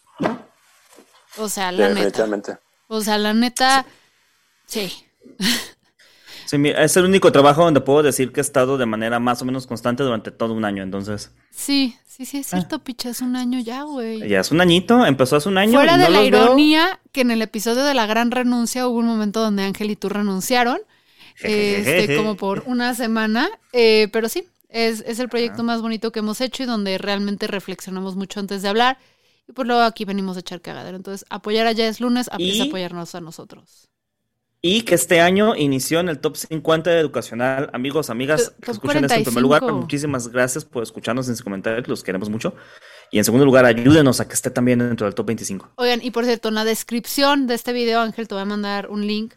O 1.36 1.48
sea, 1.48 1.72
la 1.72 1.90
neta. 1.90 2.26
O 2.88 3.00
sea, 3.00 3.18
la 3.18 3.34
neta, 3.34 3.84
sí. 3.86 3.90
Sí, 6.46 6.56
mira, 6.56 6.82
es 6.82 6.96
el 6.96 7.04
único 7.04 7.30
trabajo 7.30 7.62
donde 7.64 7.80
puedo 7.82 8.02
decir 8.02 8.32
que 8.32 8.40
he 8.40 8.42
estado 8.42 8.78
de 8.78 8.86
manera 8.86 9.18
más 9.18 9.42
o 9.42 9.44
menos 9.44 9.66
constante 9.66 10.02
durante 10.02 10.30
todo 10.30 10.54
un 10.54 10.64
año. 10.64 10.82
Entonces, 10.82 11.30
Sí, 11.50 11.94
sí, 12.06 12.24
sí, 12.24 12.38
es 12.38 12.46
cierto, 12.46 12.78
picha, 12.78 13.10
es 13.10 13.20
un 13.20 13.36
año 13.36 13.60
ya, 13.60 13.82
güey. 13.82 14.26
ya 14.28 14.40
es 14.40 14.50
un 14.50 14.60
añito, 14.62 15.04
empezó 15.04 15.36
hace 15.36 15.48
un 15.50 15.58
año. 15.58 15.72
Fuera 15.78 15.96
y 15.96 15.98
de 15.98 16.04
no 16.04 16.10
la 16.10 16.20
veo. 16.20 16.26
ironía 16.44 17.00
que 17.12 17.20
en 17.20 17.30
el 17.32 17.42
episodio 17.42 17.84
de 17.84 17.92
la 17.92 18.06
gran 18.06 18.30
renuncia 18.30 18.86
hubo 18.88 18.98
un 18.98 19.06
momento 19.06 19.40
donde 19.42 19.62
Ángel 19.64 19.90
y 19.90 19.96
tú 19.96 20.08
renunciaron, 20.08 20.78
este, 21.42 22.16
como 22.16 22.36
por 22.36 22.62
una 22.66 22.94
semana, 22.94 23.48
eh, 23.74 24.08
pero 24.10 24.28
sí, 24.30 24.44
es, 24.70 25.04
es 25.06 25.18
el 25.18 25.28
proyecto 25.28 25.62
más 25.64 25.82
bonito 25.82 26.12
que 26.12 26.20
hemos 26.20 26.40
hecho 26.40 26.62
y 26.62 26.66
donde 26.66 26.96
realmente 26.96 27.46
reflexionamos 27.46 28.16
mucho 28.16 28.40
antes 28.40 28.62
de 28.62 28.68
hablar. 28.68 28.96
Y 29.48 29.52
pues 29.52 29.66
luego 29.68 29.82
aquí 29.82 30.04
venimos 30.06 30.36
a 30.36 30.40
echar 30.40 30.60
cagadero. 30.62 30.96
Entonces, 30.96 31.26
apoyar 31.30 31.66
a 31.66 31.72
Ya 31.72 31.88
es 31.88 32.00
lunes, 32.00 32.30
Y- 32.38 32.60
apoyarnos 32.60 33.14
a 33.14 33.20
nosotros. 33.20 33.88
Y 34.60 34.82
que 34.82 34.96
este 34.96 35.20
año 35.20 35.54
inició 35.54 36.00
en 36.00 36.08
el 36.08 36.18
top 36.18 36.36
50 36.36 36.90
de 36.90 36.98
educacional. 36.98 37.70
Amigos, 37.72 38.10
amigas, 38.10 38.52
que 38.60 38.72
escuchan 38.72 39.04
esto 39.04 39.16
en 39.16 39.24
primer 39.24 39.42
lugar, 39.42 39.60
45. 39.60 39.82
muchísimas 39.82 40.28
gracias 40.28 40.64
por 40.64 40.82
escucharnos 40.82 41.28
en 41.28 41.36
sus 41.36 41.44
comentarios, 41.44 41.86
los 41.86 42.02
queremos 42.02 42.28
mucho. 42.28 42.54
Y 43.12 43.18
en 43.18 43.24
segundo 43.24 43.44
lugar, 43.44 43.64
ayúdenos 43.64 44.20
a 44.20 44.26
que 44.26 44.34
esté 44.34 44.50
también 44.50 44.80
dentro 44.80 45.06
del 45.06 45.14
top 45.14 45.26
25. 45.26 45.72
Oigan, 45.76 46.00
y 46.02 46.10
por 46.10 46.24
cierto, 46.24 46.48
en 46.48 46.56
la 46.56 46.64
descripción 46.64 47.46
de 47.46 47.54
este 47.54 47.72
video, 47.72 48.00
Ángel, 48.00 48.26
te 48.26 48.34
voy 48.34 48.42
a 48.42 48.46
mandar 48.46 48.90
un 48.90 49.06
link. 49.06 49.34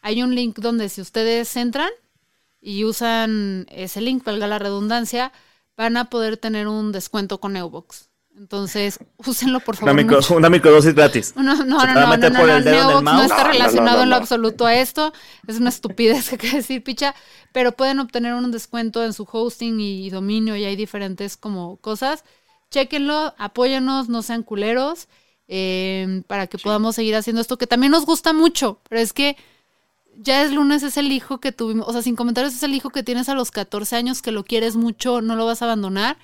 Hay 0.00 0.22
un 0.22 0.34
link 0.34 0.58
donde 0.58 0.88
si 0.88 1.02
ustedes 1.02 1.54
entran 1.56 1.90
y 2.60 2.84
usan 2.84 3.66
ese 3.70 4.00
link, 4.00 4.24
valga 4.24 4.46
la 4.46 4.58
redundancia, 4.58 5.32
van 5.76 5.98
a 5.98 6.06
poder 6.06 6.38
tener 6.38 6.66
un 6.66 6.92
descuento 6.92 7.40
con 7.40 7.52
Neubox. 7.52 8.11
Entonces, 8.36 8.98
úsenlo 9.18 9.60
por 9.60 9.74
Una, 9.76 9.80
favor. 9.92 9.96
micro- 9.96 10.16
mucho. 10.16 10.36
una 10.36 10.50
microdosis 10.50 10.94
gratis. 10.94 11.34
No, 11.36 11.42
no, 11.42 11.56
¿Se 11.56 11.64
no, 11.64 11.76
no, 11.76 11.94
no, 11.94 12.16
no, 12.16 12.30
no, 12.30 12.60
Neubox 12.60 13.02
no 13.02 13.22
está 13.22 13.36
No, 13.36 13.42
no, 13.42 13.44
no, 13.44 13.52
relacionado 13.52 13.96
no, 13.98 14.02
en 14.04 14.10
lo 14.10 14.16
absoluto 14.16 14.66
a 14.66 14.74
esto. 14.74 15.12
Es 15.46 15.58
una 15.58 15.68
estupidez 15.68 16.30
que 16.30 16.38
quiere 16.38 16.56
decir, 16.58 16.82
picha. 16.82 17.14
Pero 17.52 17.72
pueden 17.72 17.98
obtener 18.00 18.34
un 18.34 18.50
descuento 18.50 19.04
en 19.04 19.12
su 19.12 19.28
hosting 19.30 19.78
y 19.80 20.10
dominio 20.10 20.56
y 20.56 20.64
hay 20.64 20.76
diferentes 20.76 21.36
como 21.36 21.76
cosas. 21.76 22.24
Chéquenlo, 22.70 23.34
apóyennos, 23.36 24.08
no 24.08 24.22
sean 24.22 24.42
culeros, 24.42 25.08
eh, 25.46 26.22
para 26.26 26.46
que 26.46 26.56
podamos 26.56 26.94
seguir 26.94 27.14
haciendo 27.16 27.42
esto 27.42 27.58
que 27.58 27.66
también 27.66 27.92
nos 27.92 28.06
gusta 28.06 28.32
mucho. 28.32 28.80
Pero 28.88 29.02
es 29.02 29.12
que 29.12 29.36
ya 30.16 30.42
es 30.42 30.52
lunes, 30.52 30.82
es 30.82 30.96
el 30.96 31.12
hijo 31.12 31.38
que 31.38 31.52
tuvimos, 31.52 31.86
o 31.86 31.92
sea, 31.92 32.00
sin 32.00 32.16
comentarios, 32.16 32.54
es 32.54 32.62
el 32.62 32.74
hijo 32.74 32.88
que 32.88 33.02
tienes 33.02 33.28
a 33.28 33.34
los 33.34 33.50
14 33.50 33.96
años, 33.96 34.22
que 34.22 34.32
lo 34.32 34.44
quieres 34.44 34.74
mucho, 34.76 35.20
no 35.20 35.36
lo 35.36 35.44
vas 35.44 35.60
a 35.60 35.66
abandonar. 35.66 36.16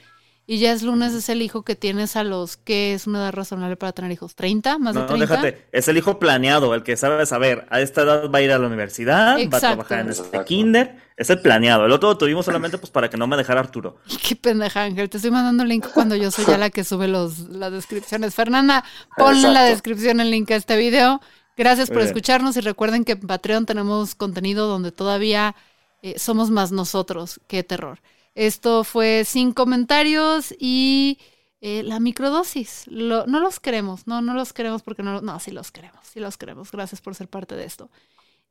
Y 0.50 0.60
ya 0.60 0.72
es 0.72 0.82
lunes, 0.82 1.12
es 1.12 1.28
el 1.28 1.42
hijo 1.42 1.62
que 1.62 1.76
tienes 1.76 2.16
a 2.16 2.24
los, 2.24 2.56
que 2.56 2.94
es 2.94 3.06
una 3.06 3.18
edad 3.18 3.34
razonable 3.34 3.76
para 3.76 3.92
tener 3.92 4.10
hijos? 4.12 4.34
¿30? 4.34 4.78
¿Más 4.78 4.94
de 4.94 5.00
No, 5.00 5.06
30? 5.06 5.26
déjate, 5.26 5.66
es 5.72 5.88
el 5.88 5.98
hijo 5.98 6.18
planeado, 6.18 6.74
el 6.74 6.82
que 6.82 6.96
sabe 6.96 7.26
saber, 7.26 7.66
a 7.68 7.82
esta 7.82 8.00
edad 8.00 8.30
va 8.30 8.38
a 8.38 8.40
ir 8.40 8.50
a 8.50 8.58
la 8.58 8.66
universidad, 8.66 9.36
va 9.52 9.58
a 9.58 9.60
trabajar 9.60 10.00
en 10.00 10.08
este 10.08 10.44
kinder, 10.46 10.96
es 11.18 11.28
el 11.28 11.42
planeado. 11.42 11.84
El 11.84 11.92
otro 11.92 12.08
lo 12.08 12.16
tuvimos 12.16 12.46
solamente 12.46 12.78
pues 12.78 12.90
para 12.90 13.10
que 13.10 13.18
no 13.18 13.26
me 13.26 13.36
dejara 13.36 13.60
Arturo. 13.60 13.98
Qué 14.26 14.36
pendeja, 14.36 14.84
Ángel. 14.84 15.10
Te 15.10 15.18
estoy 15.18 15.30
mandando 15.30 15.64
un 15.64 15.68
link 15.68 15.86
cuando 15.92 16.16
yo 16.16 16.30
soy 16.30 16.46
ya 16.46 16.56
la 16.56 16.70
que 16.70 16.82
sube 16.82 17.08
los, 17.08 17.40
las 17.50 17.70
descripciones. 17.70 18.34
Fernanda, 18.34 18.84
ponle 19.18 19.48
en 19.48 19.52
la 19.52 19.64
descripción 19.64 20.18
el 20.18 20.30
link 20.30 20.50
a 20.50 20.56
este 20.56 20.78
video. 20.78 21.20
Gracias 21.58 21.88
por 21.88 21.98
bien. 21.98 22.06
escucharnos 22.06 22.56
y 22.56 22.60
recuerden 22.60 23.04
que 23.04 23.12
en 23.12 23.20
Patreon 23.20 23.66
tenemos 23.66 24.14
contenido 24.14 24.66
donde 24.66 24.92
todavía 24.92 25.54
eh, 26.00 26.18
somos 26.18 26.48
más 26.48 26.72
nosotros. 26.72 27.38
Qué 27.48 27.62
terror. 27.62 27.98
Esto 28.38 28.84
fue 28.84 29.24
sin 29.26 29.52
comentarios 29.52 30.54
y 30.60 31.18
eh, 31.60 31.82
la 31.82 31.98
microdosis. 31.98 32.84
Lo- 32.86 33.26
no 33.26 33.40
los 33.40 33.58
queremos, 33.58 34.06
no, 34.06 34.22
no 34.22 34.32
los 34.32 34.52
queremos 34.52 34.82
porque 34.82 35.02
no, 35.02 35.20
no, 35.20 35.40
sí 35.40 35.50
los 35.50 35.72
queremos, 35.72 35.98
sí 36.04 36.20
los 36.20 36.36
queremos. 36.36 36.70
Gracias 36.70 37.00
por 37.00 37.16
ser 37.16 37.26
parte 37.28 37.56
de 37.56 37.64
esto. 37.64 37.90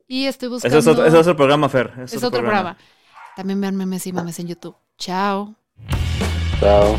Y 0.06 0.26
estoy 0.26 0.50
buscando... 0.50 0.76
Ese 0.78 0.90
es 0.90 0.92
otro, 0.94 1.06
ese 1.06 1.16
es 1.16 1.20
otro 1.22 1.36
programa, 1.36 1.70
Fer. 1.70 1.92
es 2.04 2.22
otro 2.22 2.40
programa. 2.40 2.76
También 3.34 3.60
vean 3.62 3.76
memes 3.76 4.06
y 4.06 4.12
memes 4.12 4.38
en 4.40 4.48
YouTube. 4.48 4.76
Chao. 4.98 5.54
Chao. 6.60 6.98